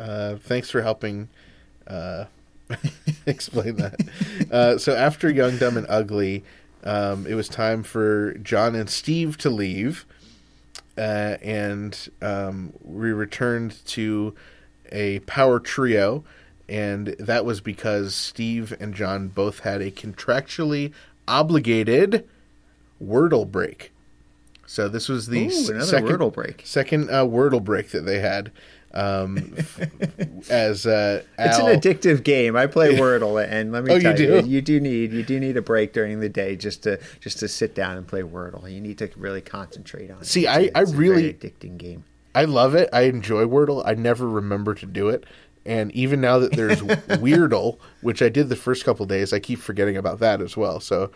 [0.00, 1.28] uh, thanks for helping
[1.86, 2.24] uh,
[3.26, 4.00] explain that.
[4.50, 6.44] Uh, so after Young, Dumb, and Ugly,
[6.84, 10.04] um, it was time for John and Steve to leave,
[10.98, 14.34] uh, and um, we returned to
[14.92, 16.24] a power trio,
[16.68, 20.92] and that was because Steve and John both had a contractually
[21.28, 22.26] obligated
[23.02, 23.92] Wordle break.
[24.66, 26.62] So this was the Ooh, second Wordle break.
[26.64, 28.50] second uh, Wordle break that they had.
[28.94, 29.54] Um,
[30.48, 32.56] as uh, It's Al, an addictive game.
[32.56, 34.48] I play Wordle, and let me Oh, you tell you, do?
[34.48, 37.48] you do need you do need a break during the day just to just to
[37.48, 38.72] sit down and play Wordle.
[38.72, 40.26] You need to really concentrate on it.
[40.26, 42.04] See, It's I- I it's a really- very addicting game.
[42.34, 42.88] I love it.
[42.92, 43.82] I enjoy Wordle.
[43.86, 45.24] I never remember to do it,
[45.66, 46.82] and even now that there's
[47.20, 50.80] Weirdle, which I did the first couple days, I keep forgetting about that as well.
[50.80, 51.10] So,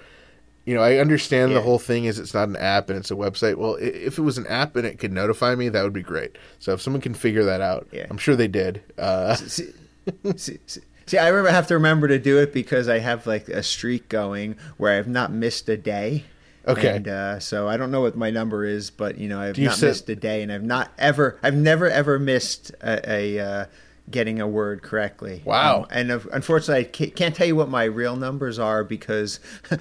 [0.66, 3.14] you know, I understand the whole thing is it's not an app and it's a
[3.14, 3.56] website.
[3.56, 6.36] Well, if it was an app and it could notify me, that would be great.
[6.58, 8.06] So if someone can figure that out, Yeah.
[8.10, 8.82] I'm sure they did.
[8.98, 9.72] Uh, see,
[10.36, 13.26] see, see- see, I remember I have to remember to do it because I have
[13.26, 16.24] like a streak going where I've not missed a day.
[16.68, 16.96] Okay.
[16.96, 19.74] And uh, so I don't know what my number is, but you know I've not
[19.76, 23.64] set- missed a day, and I've not ever, I've never ever missed a, a uh,
[24.10, 25.42] getting a word correctly.
[25.44, 25.82] Wow.
[25.82, 29.40] Um, and uh, unfortunately, I ca- can't tell you what my real numbers are because.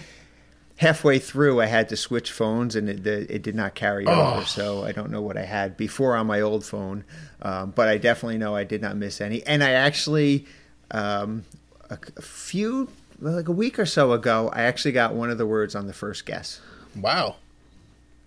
[0.77, 4.35] Halfway through, I had to switch phones, and it, it did not carry Oh.
[4.37, 4.45] over.
[4.45, 7.03] So I don't know what I had before on my old phone,
[7.41, 9.43] um, but I definitely know I did not miss any.
[9.45, 10.45] And I actually,
[10.91, 11.43] um,
[11.89, 12.87] a, a few,
[13.19, 15.91] like a week or so ago, I actually got one of the words on the
[15.91, 16.61] first guess.
[16.95, 17.35] wow.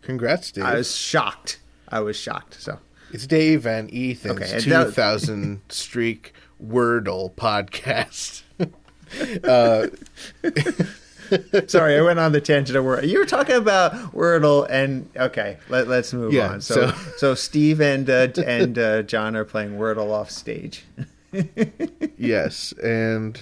[0.02, 0.64] Congrats, Dave.
[0.64, 1.58] I was shocked.
[1.88, 2.60] I was shocked.
[2.60, 2.80] So
[3.12, 6.32] It's Dave and Ethan's Okay, and that- 2000 streak
[6.64, 8.42] Wordle podcast.
[11.68, 13.04] sorry, I went on the tangent of word.
[13.04, 16.60] You were talking about Wordle, and okay, let, us move Yeah, on.
[16.60, 20.84] So, so- so, Steve and uh, and uh, John are playing Wordle off stage.
[22.16, 23.40] yes, and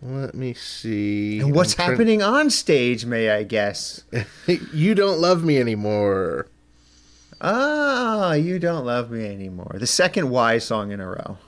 [0.00, 1.40] let me see.
[1.40, 3.04] And what's I'm trying- happening on stage?
[3.04, 4.04] May I guess?
[4.72, 6.46] you don't love me anymore.
[7.44, 9.74] Ah, you don't love me anymore.
[9.74, 11.38] The second Y song in a row.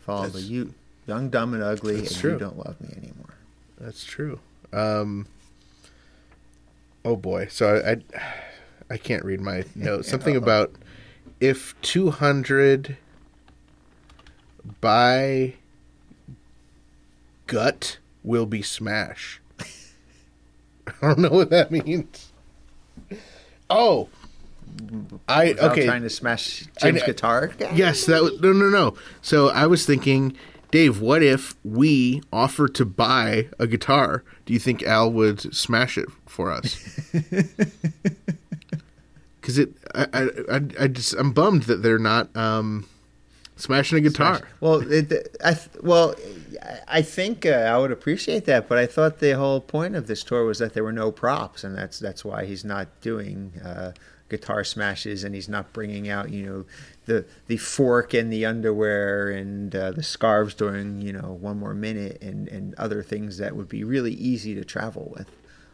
[0.00, 0.72] Followed by you,
[1.08, 2.34] young, dumb, and ugly, and true.
[2.34, 3.34] you don't love me anymore.
[3.80, 4.38] That's true.
[4.72, 5.26] Um,
[7.04, 7.96] oh boy, so I, I
[8.90, 10.08] I can't read my notes.
[10.08, 10.72] Something about
[11.40, 12.96] if two hundred
[14.80, 15.54] by
[17.48, 19.40] gut will be smash.
[19.60, 22.30] I don't know what that means.
[23.68, 24.08] Oh,
[25.28, 25.86] I okay.
[25.86, 27.52] trying to smash I Jim's kn- guitar.
[27.74, 28.94] Yes, that was no, no, no.
[29.22, 30.36] So I was thinking,
[30.70, 34.24] Dave, what if we offer to buy a guitar?
[34.44, 36.78] Do you think Al would smash it for us?
[39.46, 40.22] Because it, I, I,
[40.56, 42.84] I, I just, I'm bummed that they're not um,
[43.54, 44.40] smashing a guitar.
[44.58, 46.16] Well, it, I well,
[46.88, 50.24] I think uh, I would appreciate that, but I thought the whole point of this
[50.24, 53.92] tour was that there were no props, and that's that's why he's not doing uh,
[54.28, 56.64] guitar smashes, and he's not bringing out you know
[57.06, 61.74] the the fork and the underwear and uh, the scarves during you know one more
[61.74, 65.30] minute and and other things that would be really easy to travel with.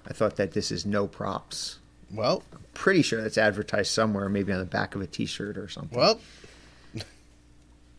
[0.06, 1.78] I thought that this is no props.
[2.12, 2.42] Well,
[2.74, 5.96] Pretty sure that's advertised somewhere, maybe on the back of a T-shirt or something.
[5.98, 6.20] well,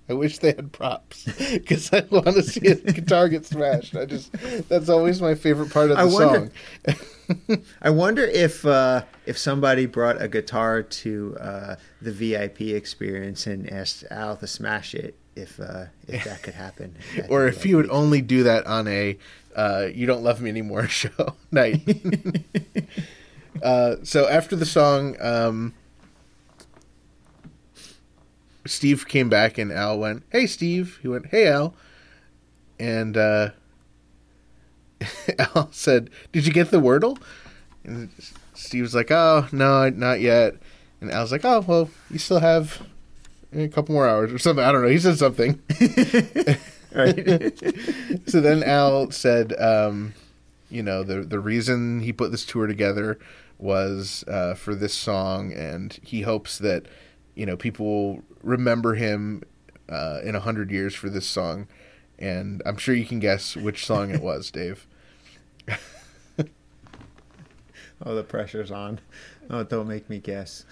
[0.10, 1.24] I wish they had props
[1.54, 3.96] because I want to see a guitar get smashed.
[3.96, 4.32] I just
[4.68, 6.52] that's always my favorite part of the I wonder-
[6.88, 6.96] song.
[7.82, 13.70] I wonder if uh, if somebody brought a guitar to uh, the VIP experience and
[13.72, 16.96] asked Al to smash it, if uh, if that could happen,
[17.30, 19.18] or if he would only do that on a
[19.56, 21.82] uh, "You Don't Love Me Anymore" show night.
[23.64, 25.74] uh, so after the song, um,
[28.66, 31.74] Steve came back and Al went, "Hey, Steve." He went, "Hey, Al,"
[32.80, 33.50] and uh,
[35.40, 37.18] Al said, "Did you get the Wordle?"
[37.84, 38.10] And
[38.54, 40.56] Steve was like, "Oh, no, not yet."
[41.02, 42.82] And Al's like, "Oh, well, you still have."
[43.56, 44.66] A couple more hours or something.
[44.66, 44.88] I don't know.
[44.88, 45.62] He said something.
[48.28, 50.14] So then Al said, um,
[50.70, 53.20] you know, the the reason he put this tour together
[53.58, 56.86] was uh, for this song, and he hopes that
[57.36, 59.44] you know people will remember him
[59.90, 61.68] uh, in a hundred years for this song.
[62.20, 64.88] And I'm sure you can guess which song it was, Dave.
[68.06, 69.00] oh, the pressure's on.
[69.50, 70.66] Oh, don't make me guess.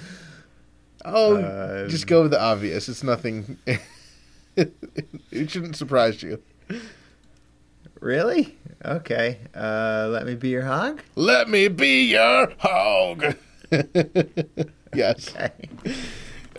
[1.04, 1.38] Oh,
[1.84, 2.88] Um, just go with the obvious.
[2.88, 3.58] It's nothing.
[4.56, 6.42] it shouldn't surprise you.
[8.00, 8.58] Really?
[8.86, 9.40] Okay.
[9.56, 11.02] Uh, let me be your hog.
[11.16, 13.36] Let me be your hog.
[14.94, 15.30] yes.
[15.36, 15.52] Okay.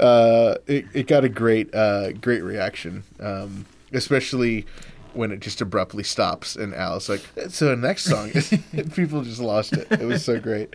[0.03, 4.67] Uh, it, it got a great uh, great reaction, um, especially
[5.15, 8.31] when it just abruptly stops and Al's like, "So the next song,"
[8.95, 9.87] people just lost it.
[9.93, 10.75] It was so great.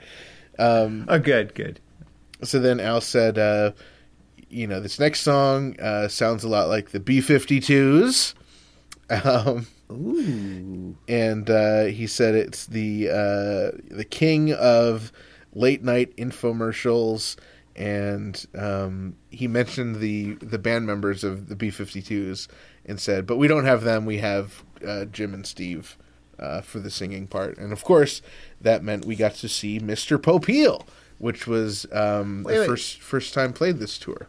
[0.59, 1.79] Um, Oh, good, good.
[2.43, 3.71] so then Al said, uh,
[4.49, 8.33] "You know, this next song uh, sounds a lot like the B-52s."
[9.09, 10.97] Um, Ooh.
[11.07, 15.11] and uh, he said it's the uh, the king of
[15.53, 17.37] late night infomercials,
[17.77, 22.47] and um, he mentioned the the band members of the B52s
[22.85, 24.05] and said, but we don't have them.
[24.05, 25.97] We have uh, Jim and Steve
[26.39, 28.21] uh, for the singing part, and of course
[28.59, 30.17] that meant we got to see Mr.
[30.17, 30.85] Popeil,
[31.19, 32.67] which was um, Wait, the wait.
[32.67, 34.27] first first time played this tour.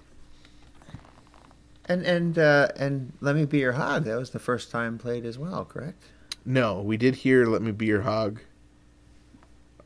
[1.87, 4.05] And and uh, and let me be your hog.
[4.05, 6.03] That was the first time played as well, correct?
[6.45, 8.41] No, we did hear "Let Me Be Your Hog."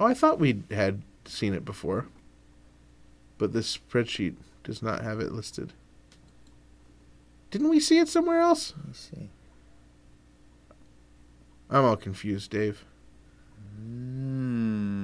[0.01, 2.07] Oh, I thought we had seen it before,
[3.43, 5.73] but this spreadsheet does not have it listed.
[7.51, 8.73] Didn't we see it somewhere else?
[8.77, 9.31] Let me see.
[11.69, 12.85] I'm all confused, Dave.
[13.77, 14.95] Hmm.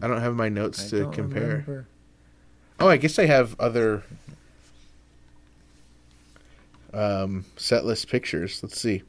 [0.00, 1.48] I don't have my notes I to compare.
[1.66, 1.88] remember.
[2.78, 4.04] Oh, I guess I have other
[6.94, 8.62] um, set list pictures.
[8.62, 9.02] Let's see.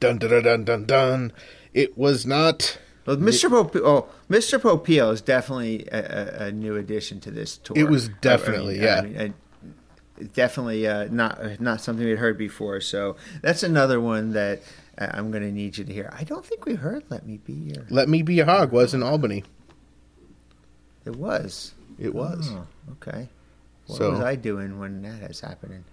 [0.00, 1.32] Dun dun dun dun dun dun.
[1.72, 2.76] It was not.
[3.06, 3.48] Well, Mr.
[3.48, 4.60] Pope, oh, Mr.
[4.60, 7.76] Popeil is definitely a, a, new addition to this tour.
[7.78, 8.98] It was I- I definitely, mean- yeah.
[8.98, 9.34] I mean,
[10.20, 12.80] I- definitely uh, not not something we'd heard before.
[12.82, 14.60] So that's another one that
[14.98, 16.12] uh, I'm going to need you to hear.
[16.16, 18.92] I don't think we heard "Let Me Be Your." Let Me Be a Hog was
[18.92, 19.44] in Albany.
[21.04, 21.72] It was.
[21.98, 22.50] It was.
[22.52, 23.28] Oh, okay.
[23.86, 25.84] What So- was I doing when that is happening?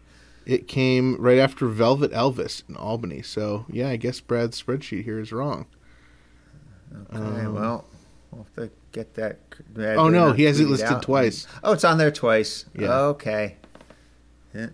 [0.46, 3.22] It came right after Velvet Elvis in Albany.
[3.22, 5.66] So, yeah, I guess Brad's spreadsheet here is wrong.
[7.14, 7.86] Okay, well,
[8.32, 9.38] we'll have to get that.
[9.76, 11.02] that Um, Oh, no, he has it listed out.
[11.04, 11.48] twice.
[11.64, 12.66] Oh, it's on there twice.
[12.78, 12.94] Yeah.
[13.00, 13.56] Okay.
[14.54, 14.68] Yeah.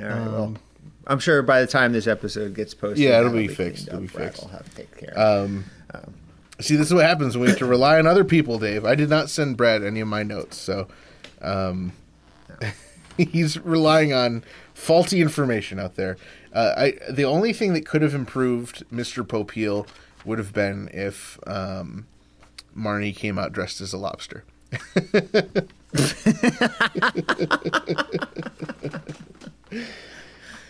[0.00, 0.26] All right.
[0.26, 0.58] well, Um,
[1.06, 3.88] I'm sure by the time this episode gets posted, Yeah, it'll that'll be fixed.
[3.88, 4.42] It'll be fixed.
[4.42, 5.50] will have to take care of.
[5.50, 5.54] it.
[5.54, 5.64] Um,
[6.60, 8.84] see, this is what happens when we have to rely on other people, Dave.
[8.84, 10.88] I did not send Brad any of my notes, so
[11.40, 11.92] um,
[13.16, 14.42] he's relying on
[14.74, 16.16] faulty information out there.
[16.52, 19.22] Uh, I the only thing that could have improved Mr.
[19.26, 19.86] Popeil
[20.26, 22.06] would have been if um,
[22.76, 24.44] Marnie came out dressed as a lobster.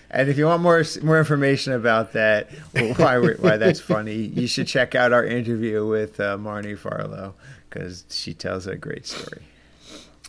[0.09, 2.50] And if you want more more information about that,
[2.96, 7.34] why why that's funny, you should check out our interview with uh, Marnie Farlow
[7.68, 9.42] because she tells a great story,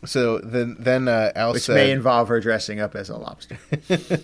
[0.03, 3.57] So then, then uh, Al which said, may involve her dressing up as a lobster.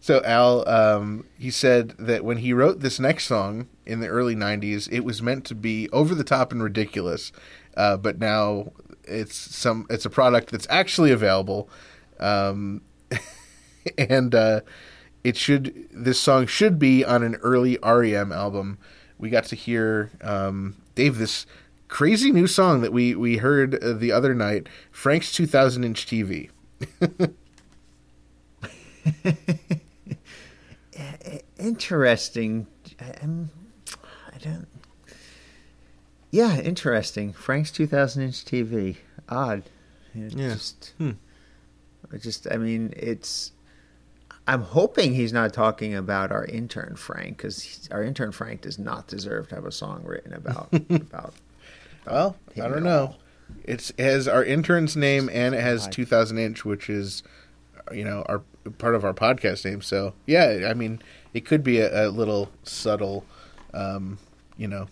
[0.00, 4.34] So Al, um, he said that when he wrote this next song in the early
[4.34, 7.32] '90s, it was meant to be over the top and ridiculous,
[7.76, 8.72] uh, but now
[9.04, 11.68] it's some it's a product that's actually available,
[12.20, 12.82] um,
[13.98, 14.60] and uh,
[15.24, 18.78] it should this song should be on an early REM album.
[19.18, 21.46] We got to hear um, Dave this
[21.88, 26.50] crazy new song that we we heard uh, the other night, Frank's 2,000 inch TV.
[31.58, 32.66] interesting.
[33.22, 33.50] I'm,
[34.38, 34.68] I don't.
[36.30, 37.32] Yeah, interesting.
[37.32, 38.96] Frank's 2000 inch TV.
[39.28, 39.64] Odd.
[40.14, 40.48] It Yeah.
[40.54, 41.12] Just, Hmm.
[42.12, 43.52] It just, I mean, it's.
[44.46, 49.06] I'm hoping he's not talking about our intern Frank because our intern Frank does not
[49.06, 51.34] deserve to have a song written about about.
[52.06, 53.16] Well, I don't know.
[53.64, 57.22] It's it has our intern's name and it has 2000 inch, which is
[57.92, 58.40] you know our
[58.78, 59.82] part of our podcast name.
[59.82, 61.02] So yeah, I mean
[61.34, 63.26] it could be a, a little subtle,
[63.74, 64.18] um,
[64.58, 64.88] you know,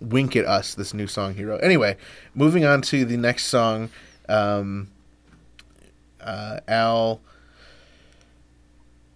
[0.00, 0.74] wink at us.
[0.74, 1.62] This new song he wrote.
[1.62, 1.96] Anyway,
[2.34, 3.90] moving on to the next song.
[4.28, 4.88] Um,
[6.20, 7.20] uh, Al.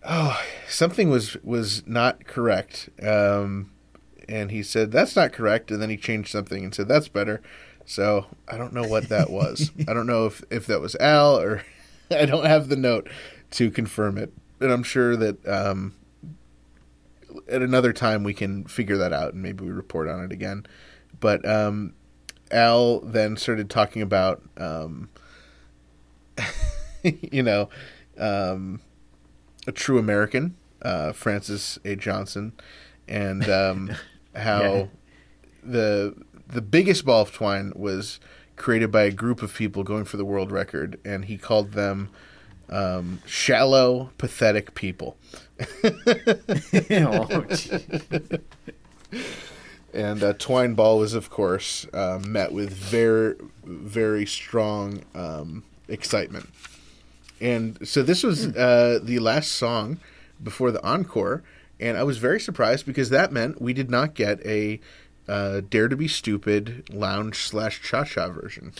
[0.07, 2.91] Oh, something was was not correct.
[3.03, 3.71] Um,
[4.29, 7.41] and he said that's not correct and then he changed something and said that's better
[7.85, 11.39] so i don't know what that was i don't know if if that was al
[11.39, 11.63] or
[12.11, 13.09] i don't have the note
[13.51, 15.95] to confirm it and i'm sure that um
[17.49, 20.65] at another time we can figure that out and maybe we report on it again
[21.21, 21.93] but um
[22.51, 25.09] al then started talking about um
[27.03, 27.69] you know
[28.19, 28.81] um
[29.67, 32.53] a true american uh francis a johnson
[33.09, 33.91] and um
[34.35, 34.87] how Yeah.
[35.63, 36.15] the
[36.47, 38.21] the biggest ball of twine was
[38.57, 42.09] created by a group of people going for the world record, and he called them
[42.69, 45.17] um, shallow, pathetic people.
[46.91, 47.45] Oh.
[49.93, 56.49] And uh, twine ball was, of course, uh, met with very, very strong um, excitement.
[57.41, 60.01] And so this was uh, the last song
[60.43, 61.45] before the encore,
[61.79, 64.81] and I was very surprised because that meant we did not get a
[65.29, 68.73] uh, Dare to Be Stupid lounge slash cha cha version.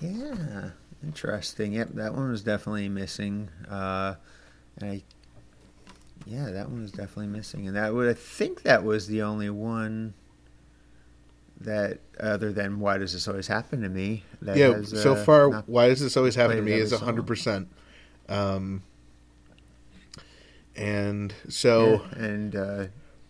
[0.00, 0.70] yeah,
[1.02, 1.72] interesting.
[1.74, 3.48] Yep, that one was definitely missing.
[3.68, 4.14] Uh,
[4.80, 5.02] and I,
[6.26, 9.50] yeah, that one was definitely missing, and that would I think that was the only
[9.50, 10.14] one
[11.60, 15.24] that, other than "Why Does This Always Happen to Me?" That yeah, has, so uh,
[15.24, 16.72] far, why does this always happen to me?
[16.72, 17.68] Is hundred percent.
[18.28, 18.82] Um,
[20.76, 22.84] and so Yeah, and uh,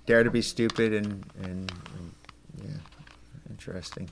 [0.07, 2.14] dare to be stupid and, and and
[2.62, 2.79] yeah,
[3.49, 4.11] interesting.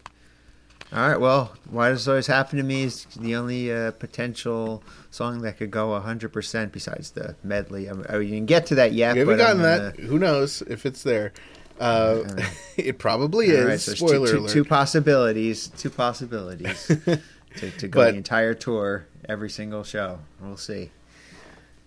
[0.90, 4.82] All right, well, why does this always happen to me is the only uh, potential
[5.10, 7.90] song that could go hundred percent besides the medley.
[7.90, 9.14] I, mean, I didn't get to that yet.
[9.14, 9.96] we haven't gotten that.
[9.96, 11.32] gonna- Who knows if it's there?
[11.78, 12.42] Uh, Uh,
[12.78, 13.66] it probably all is.
[13.66, 14.50] right, so there's two- Spoiler two, alert.
[14.50, 15.68] two possibilities.
[15.76, 16.86] Two possibilities
[17.56, 20.20] to, to go But- the entire tour, every single show.
[20.40, 20.90] We'll see.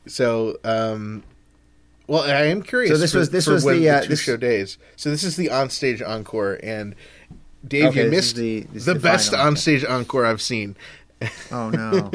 [0.06, 1.24] So, um,
[2.08, 2.92] well, I am curious.
[2.92, 4.78] So this for, was- this was the, uh, two this- show days.
[4.96, 6.94] So this is the onstage encore, and
[7.68, 10.76] Dave, Okay, you missed the- the, the best onstage encore I've seen.
[11.52, 12.12] Oh no!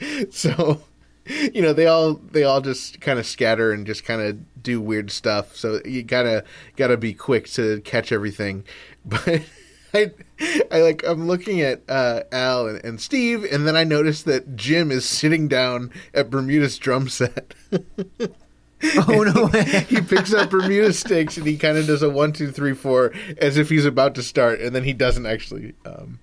[0.30, 0.80] So,
[1.26, 4.80] you know, they all they all just kind of scatter and just kind of do
[4.80, 5.54] weird stuff.
[5.56, 6.44] So you gotta
[6.76, 8.64] gotta be quick to catch everything.
[9.04, 9.42] But
[9.92, 10.12] I
[10.70, 14.56] I like I'm looking at uh, Al and, and Steve, and then I notice that
[14.56, 17.54] Jim is sitting down at Bermuda's drum set.
[19.08, 19.46] oh no!
[19.46, 23.12] he picks up Bermuda sticks and he kind of does a one, two, three, four
[23.38, 26.18] as if he's about to start, and then he doesn't actually um,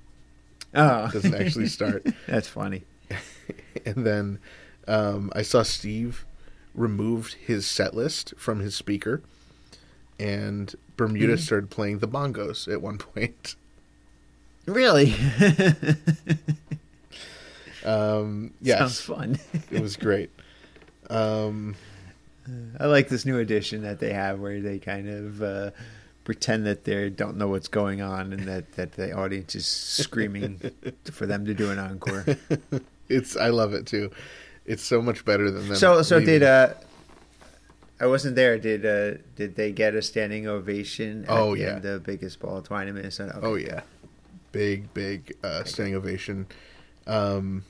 [0.74, 2.05] oh, doesn't actually start.
[2.28, 2.84] That's funny.
[3.86, 4.39] and then
[4.88, 6.26] um, I saw Steve
[6.74, 9.22] removed his set list from his speaker,
[10.20, 11.41] and Bermuda Mm-hmm.
[11.41, 13.55] started playing the bongos at one point.
[14.66, 15.16] Really?
[17.86, 19.39] Um, Sounds yes, fun.
[19.72, 20.30] it was great.
[21.10, 21.76] Um,
[22.79, 25.71] I like this new edition that they have where they kind of uh,
[26.23, 30.59] pretend that they don't know what's going on and that, that the audience is screaming
[31.11, 32.25] for them to do an encore.
[33.09, 34.11] it's I love it too.
[34.65, 35.75] It's so much better than them.
[35.77, 36.33] So so leaving.
[36.39, 36.73] did uh
[37.99, 38.57] I wasn't there.
[38.59, 41.67] Did uh did they get a standing ovation at Oh, the yeah.
[41.67, 43.37] end of the biggest ball of twine in Minnesota?
[43.37, 43.47] Okay.
[43.47, 43.81] Oh yeah,
[44.51, 46.45] big big uh, standing ovation.
[47.07, 47.63] Um,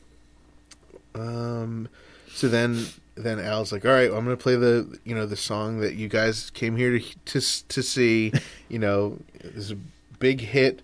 [1.15, 1.88] um,
[2.34, 2.86] so then
[3.18, 6.07] then Al's like, all right, I'm gonna play the you know the song that you
[6.07, 8.32] guys came here to to to see.
[8.70, 9.78] you know, this is a
[10.20, 10.82] big hit.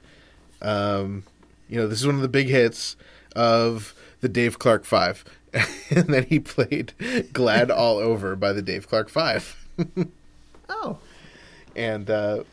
[0.62, 1.24] Um,
[1.70, 2.96] you know, this is one of the big hits
[3.36, 5.24] of the Dave Clark Five.
[5.90, 6.94] and then he played
[7.34, 9.56] "Glad All Over" by the Dave Clark Five.
[10.70, 10.98] Oh.
[11.76, 12.44] and uh,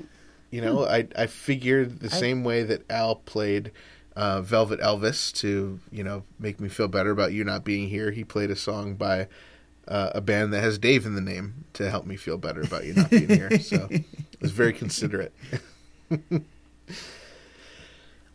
[0.51, 3.71] you know, I I figured the same way that Al played
[4.17, 8.11] uh, Velvet Elvis to you know make me feel better about you not being here.
[8.11, 9.29] He played a song by
[9.91, 12.85] uh, a band that has Dave in the name to help me feel better about
[12.85, 13.59] you not being here.
[13.59, 14.05] So it
[14.41, 15.35] was very considerate.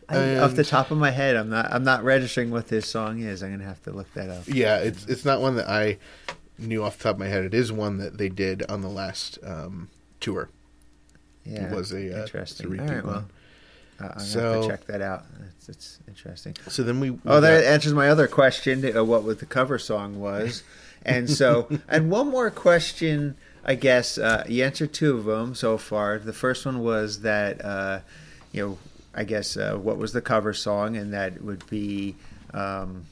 [0.07, 3.21] I, off the top of my head, I'm not I'm not registering what this song
[3.21, 3.41] is.
[3.41, 4.43] I'm gonna have to look that up.
[4.47, 5.97] Yeah, it's it's not one that I
[6.59, 7.43] knew off the top of my head.
[7.43, 9.89] It is one that they did on the last um,
[10.19, 10.49] tour.
[11.43, 12.79] Yeah, was a, uh, interesting.
[12.79, 13.25] a All right, well.
[13.99, 15.23] Uh, I'm gonna have to check that out.
[15.57, 16.55] It's, it's interesting.
[16.67, 17.11] So then we.
[17.11, 18.95] we Oh, that answers my other question.
[18.95, 20.63] Uh, what was the cover song was,
[21.05, 23.35] and so and one more question.
[23.63, 26.19] I guess uh, you answered two of them so far.
[26.19, 27.99] The first one was that uh,
[28.51, 28.77] you know,
[29.13, 32.15] I guess uh, what was the cover song, and that would be
[32.53, 33.05] um,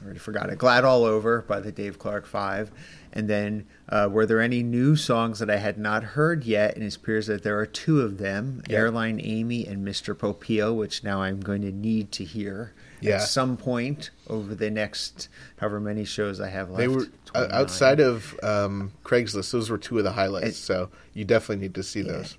[0.00, 0.58] I already forgot it.
[0.58, 2.70] "Glad All Over" by the Dave Clark Five.
[3.12, 6.74] And then, uh, were there any new songs that I had not heard yet?
[6.74, 8.62] And it appears that there are two of them.
[8.68, 10.14] "Airline Amy" and "Mr.
[10.14, 13.16] Popeil," which now I'm going to need to hear Yeah.
[13.16, 15.28] at some point over the next
[15.58, 16.78] however many shows I have left.
[16.78, 17.02] They were
[17.34, 17.50] uh, 29.
[17.60, 19.50] outside of um, Craigslist.
[19.52, 20.56] Those were two of the highlights.
[20.56, 22.36] So you definitely need to see those.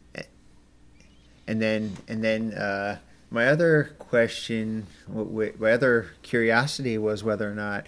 [1.47, 2.97] And then, and then, uh,
[3.29, 7.85] my other question, my other curiosity was whether or not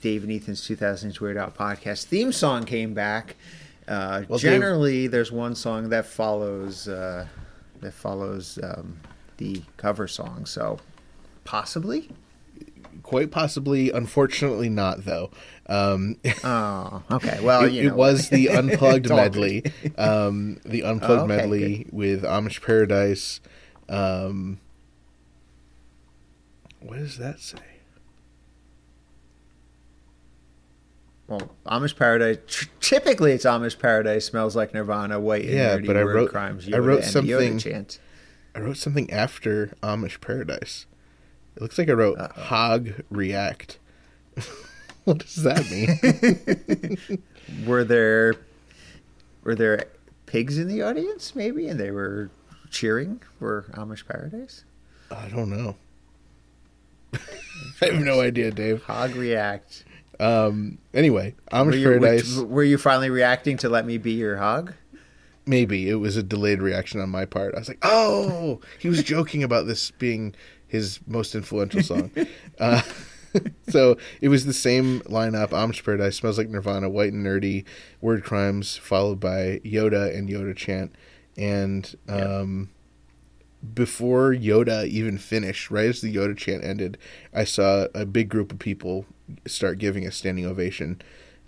[0.00, 3.34] Dave and Ethan's 2000 Weird Al podcast theme song came back.
[3.88, 7.26] Uh, Well, Dave- generally, there's one song that follows uh,
[7.80, 8.98] that follows um,
[9.38, 10.78] the cover song, so
[11.48, 12.10] possibly.
[13.02, 15.30] Quite possibly, unfortunately, not though.
[15.66, 17.38] Um, Oh, okay.
[17.42, 19.64] Well, it, you it was the unplugged medley.
[19.96, 23.40] Um, the unplugged Oh, okay, medley with Amish Paradise.
[23.88, 24.60] Um,
[26.80, 27.58] what does that say?
[31.26, 32.38] Well, Amish Paradise.
[32.80, 34.26] Typically, it's Amish Paradise.
[34.26, 35.18] Smells like Nirvana.
[35.18, 35.44] White.
[35.44, 36.68] Yeah, but I wrote- crimes.
[36.72, 37.98] I wrote Yoda something- chant.
[38.54, 40.84] I wrote something after Amish Paradise.
[41.58, 43.80] It looks like I wrote Hog React.
[45.04, 47.18] what does that mean?
[47.66, 48.34] Were there
[49.42, 49.86] were there
[50.26, 51.34] pigs in the audience?
[51.34, 52.30] Maybe, and they were
[52.70, 54.62] cheering for Amish Paradise.
[55.10, 55.74] I don't know.
[57.82, 58.84] I have no idea, Dave.
[58.84, 59.84] Hog react.
[60.20, 62.36] Um, anyway, Amish Were you, Paradise.
[62.36, 64.74] were, were you finally reacting to "Let Me Be Your Hog"?
[65.44, 67.56] maybe it was a delayed reaction on my part.
[67.56, 70.36] I was like, "Oh, he was joking about this being
[70.68, 72.10] his most influential song."
[72.60, 72.82] uh,
[73.68, 77.64] so it was the same lineup: Amish Paradise, Smells Like Nirvana, White and Nerdy,
[78.00, 80.94] Word Crimes, followed by Yoda and Yoda Chant.
[81.36, 82.70] And um,
[83.74, 86.98] before Yoda even finished, right as the Yoda Chant ended,
[87.32, 89.06] I saw a big group of people
[89.46, 91.00] start giving a standing ovation.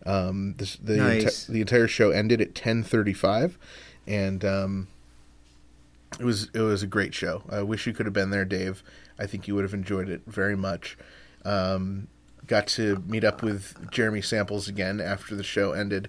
[0.07, 1.25] Um, this, the Nice.
[1.25, 3.59] enti- the entire show ended at ten thirty five,
[4.07, 4.89] and um,
[6.19, 7.43] it was it was a great show.
[7.51, 8.83] I wish you could have been there, Dave.
[9.21, 10.97] I think you would have enjoyed it very much.
[11.45, 12.09] Um,
[12.47, 16.09] got to meet up with Jeremy Samples again after the show ended,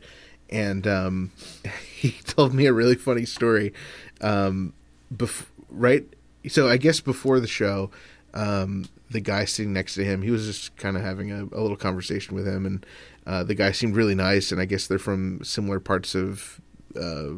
[0.50, 1.32] and um,
[1.96, 3.74] he told me a really funny story.
[4.22, 4.74] Um,
[5.14, 6.06] bef- right,
[6.48, 7.92] so I guess before the show,
[8.34, 11.62] um, the guy sitting next to him, he was just kind of having a, a
[11.62, 12.86] little conversation with him, and
[13.28, 16.62] uh, the guy seemed really nice, and I guess they're from similar parts of,
[16.96, 17.36] uh,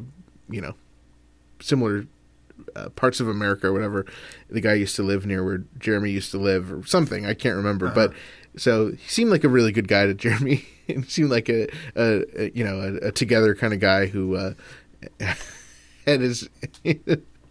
[0.50, 0.76] you know,
[1.60, 2.06] similar
[2.76, 4.06] uh, parts of America or whatever.
[4.50, 7.26] The guy used to live near where Jeremy used to live or something.
[7.26, 8.14] I can't remember, but
[8.56, 10.66] so he seemed like a really good guy to Jeremy.
[10.88, 14.36] he seemed like a, a, a you know a, a together kind of guy who
[14.36, 14.54] uh,
[16.06, 16.50] had his.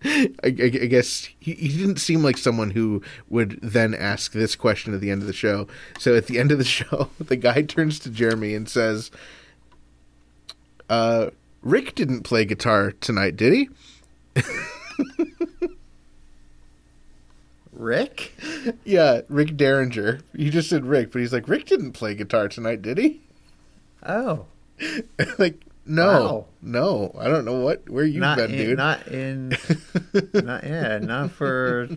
[0.05, 4.57] I, I I guess he, he didn't seem like someone who would then ask this
[4.57, 5.69] question at the end of the show.
[6.01, 9.13] So at the end of the show, the guy turns to Jeremy and says,
[10.91, 11.31] uh,
[11.63, 14.43] "Rick didn't play guitar tonight, did he?"
[17.73, 18.35] Rick?
[18.85, 20.21] Yeah, Rick Derringer.
[20.35, 23.21] You just said Rick, but he's like, Rick didn't play guitar tonight, did he?
[24.05, 24.47] Oh,
[25.39, 26.47] like, no, Wow.
[26.61, 27.17] no.
[27.19, 28.77] I don't know what where you've not been, in, dude.
[28.79, 29.49] not in,
[30.35, 31.89] not yeah, not for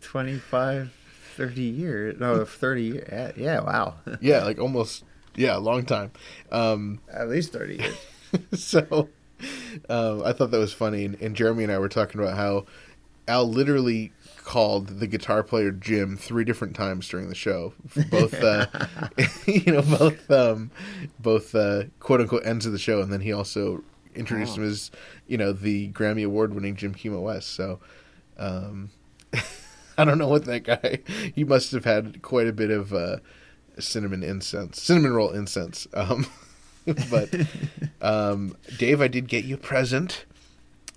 [0.00, 0.92] 25,
[1.36, 2.20] 30 years.
[2.20, 3.08] No, thirty years.
[3.10, 5.04] Yeah, yeah, wow, yeah, like almost,
[5.36, 6.10] yeah, a long time.
[6.52, 7.96] Um, at least thirty years.
[8.60, 9.08] so
[9.88, 12.66] um, I thought that was funny, and, and Jeremy and I were talking about how
[13.26, 14.12] Al literally
[14.44, 17.72] called the guitar player Jim three different times during the show,
[18.10, 18.66] both uh,
[19.46, 20.70] you know both um,
[21.18, 23.82] both uh, quote unquote ends of the show, and then he also
[24.14, 24.90] introduced him as
[25.26, 27.50] you know the Grammy award winning Jim Kimo West.
[27.50, 27.80] So
[28.38, 28.90] um,
[29.98, 31.00] I don't know what that guy.
[31.34, 33.18] He must have had quite a bit of uh,
[33.78, 35.86] cinnamon incense, cinnamon roll incense.
[35.94, 36.26] Um,
[37.10, 37.34] but
[38.00, 40.24] um, Dave, I did get you a present.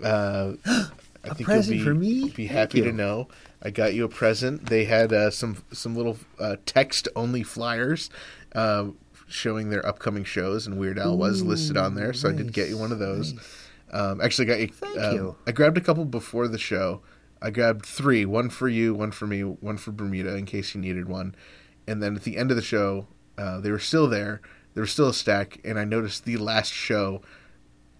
[0.03, 2.29] Uh, I think present you'll be, for me?
[2.29, 3.27] Be happy to know.
[3.61, 4.67] I got you a present.
[4.67, 8.09] They had uh, some some little uh, text only flyers
[8.53, 8.87] uh,
[9.27, 12.13] showing their upcoming shows, and Weird Al was listed on there.
[12.13, 13.33] So I did get you one of those.
[13.91, 14.67] Um, actually, got you.
[14.67, 15.35] Thank um, you.
[15.47, 17.01] I grabbed a couple before the show.
[17.41, 20.81] I grabbed three: one for you, one for me, one for Bermuda, in case you
[20.81, 21.35] needed one.
[21.87, 23.07] And then at the end of the show,
[23.37, 24.41] uh, they were still there.
[24.77, 27.23] There was still a stack, and I noticed the last show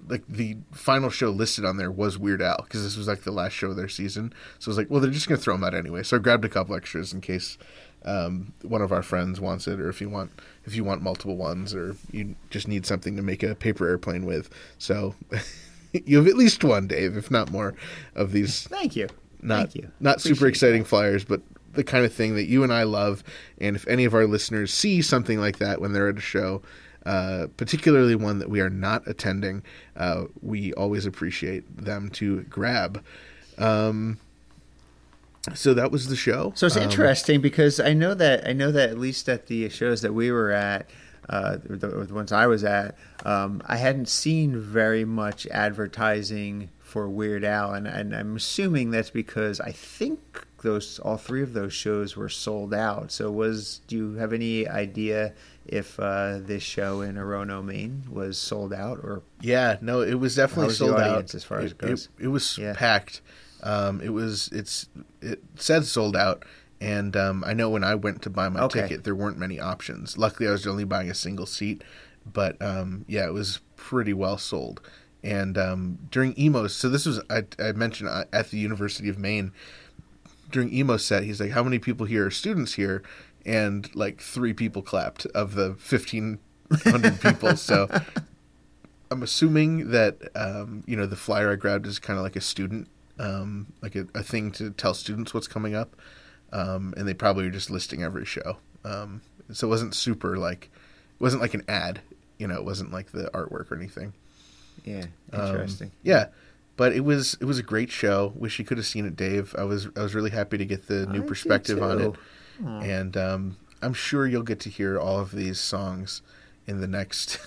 [0.08, 3.32] like the final show listed on there was Weird Al because this was like the
[3.32, 4.32] last show of their season.
[4.60, 6.04] So I was like, well, they're just gonna throw them out anyway.
[6.04, 7.58] So I grabbed a couple extras in case
[8.06, 10.30] um, one of our friends wants it, or if you want
[10.66, 14.28] if you want multiple ones, or you just need something to make a paper airplane
[14.28, 14.52] with.
[14.78, 15.16] So
[15.94, 17.74] you have at least one, Dave, if not more,
[18.14, 19.08] of these Thank you.
[19.41, 19.91] not Thank you.
[19.99, 21.41] not super Appreciate exciting flyers, but
[21.78, 23.24] the kind of thing that you and I love.
[23.60, 26.62] And if any of our listeners see something like that when they're at a show,
[27.06, 29.64] uh, particularly one that we are not attending,
[29.95, 33.02] uh, we always appreciate them to grab.
[33.58, 34.20] Um,
[35.54, 36.52] so that was the show.
[36.56, 39.70] So it's Um, interesting because I know that I know that at least at the
[39.70, 40.90] shows that we were at,
[41.30, 47.08] uh, the, the ones I was at, um, I hadn't seen very much advertising for
[47.10, 51.74] Weird Al, and, and I'm assuming that's because I think those all three of those
[51.74, 53.12] shows were sold out.
[53.12, 55.34] So was do you have any idea
[55.66, 60.36] if uh, this show in Orono, Maine, was sold out or Yeah, no, it was
[60.36, 62.10] definitely was sold out as far as it, it goes?
[62.18, 62.74] It, it was Yeah.
[62.76, 63.22] packed.
[63.64, 64.88] Um, it was it's
[65.22, 66.46] it said sold out,
[66.80, 68.82] and um, I know when I went to buy my Okay.
[68.82, 70.18] ticket, there weren't many options.
[70.18, 71.84] Luckily, I was only buying a single seat,
[72.32, 74.80] but um, yeah, it was pretty well sold.
[75.24, 79.18] And um, during Emo's, so this was I, I mentioned uh, at the University of
[79.18, 79.52] Maine
[80.52, 81.24] during Emo set.
[81.24, 83.03] He's like, "How many people here are students here?"
[83.45, 86.40] And like three people clapped of the fifteen
[86.84, 87.56] hundred people.
[87.57, 87.88] So
[89.10, 92.41] I'm assuming that um, you know the flyer I grabbed is kind of like a
[92.41, 92.88] student,
[93.19, 95.95] um, like a, a thing to tell students what's coming up,
[96.52, 98.57] um, and they probably are just listing every show.
[98.84, 99.22] Um,
[99.52, 100.69] so it wasn't super like
[101.19, 102.02] it wasn't like an ad,
[102.38, 104.14] you know, it wasn't like the artwork or anything.
[104.84, 105.91] yeah, Um, interesting.
[106.03, 106.28] yeah,
[106.78, 108.32] but it was it was a great show.
[108.36, 109.54] Wish you could have seen it, Dave.
[109.58, 112.68] I was I was really happy to get the new did perspective on it, too.
[112.68, 116.22] and um, I'm sure you'll get to hear all of these songs
[116.68, 117.40] in the next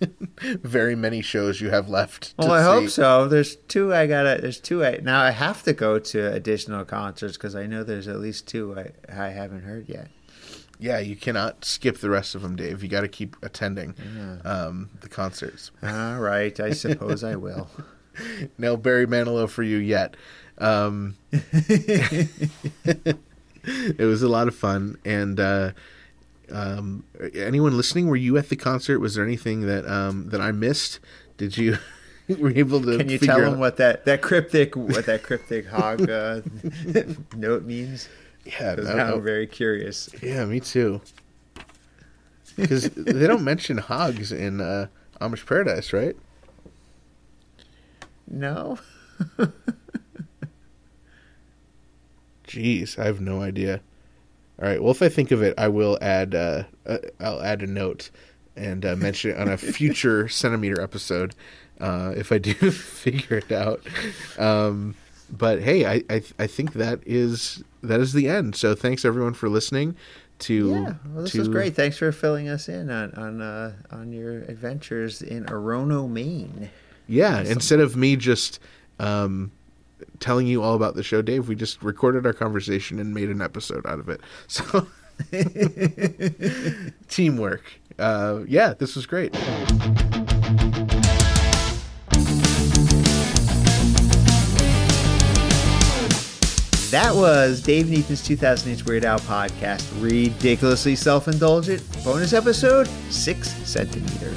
[0.62, 2.34] very many shows you have left.
[2.38, 3.28] Well, I hope so.
[3.28, 3.94] There's two.
[3.94, 4.40] I gotta.
[4.40, 4.84] There's two.
[4.84, 8.48] I now I have to go to additional concerts because I know there's at least
[8.48, 10.08] two I I haven't heard yet.
[10.80, 12.84] Yeah, you cannot skip the rest of them, Dave.
[12.84, 13.96] You got to keep attending
[14.44, 15.72] um, the concerts.
[15.82, 17.68] All right, I suppose I will.
[18.58, 20.16] No Barry Manilow for you yet.
[20.58, 23.16] Um, it
[23.98, 25.72] was a lot of fun, and uh,
[26.50, 27.04] um,
[27.34, 28.98] anyone listening, were you at the concert?
[28.98, 31.00] Was there anything that um, that I missed?
[31.36, 31.78] Did you
[32.38, 32.98] were able to?
[32.98, 33.50] Can you tell out?
[33.50, 36.40] them what that that cryptic what that cryptic hog uh,
[37.36, 38.08] note means?
[38.44, 39.14] Yeah, no, now.
[39.14, 40.08] I'm very curious.
[40.22, 41.00] yeah, me too.
[42.56, 44.88] Because they don't mention hogs in uh,
[45.20, 46.16] Amish Paradise, right?
[48.30, 48.78] No.
[52.46, 53.80] Jeez, I have no idea.
[54.60, 54.82] All right.
[54.82, 56.34] Well, if I think of it, I will add.
[56.34, 58.10] Uh, uh, I'll add a note
[58.56, 61.34] and uh, mention it on a future centimeter episode
[61.80, 63.82] uh, if I do figure it out.
[64.38, 64.94] Um,
[65.30, 68.56] but hey, I, I I think that is that is the end.
[68.56, 69.96] So thanks everyone for listening.
[70.40, 70.94] To Yeah.
[71.12, 71.74] Well, this to, was great.
[71.74, 76.70] Thanks for filling us in on on uh, on your adventures in Orono, Maine.
[77.08, 78.60] Yeah, instead of me just
[79.00, 79.50] um,
[80.20, 83.40] telling you all about the show, Dave, we just recorded our conversation and made an
[83.40, 84.20] episode out of it.
[84.48, 84.86] So
[87.08, 87.64] teamwork.
[87.98, 89.32] Uh, yeah, this was great.
[96.90, 101.82] That was Dave and Ethan's 2008 Weird Al podcast, ridiculously self-indulgent.
[102.04, 104.34] Bonus episode, six centimeter.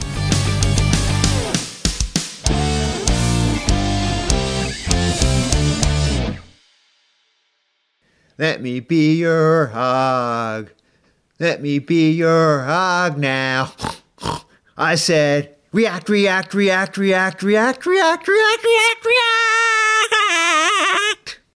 [8.42, 10.72] Let me be your hog.
[11.40, 13.72] Let me be your hog now.
[14.76, 19.22] I said, react, react, react, react, react, react, react, react, react.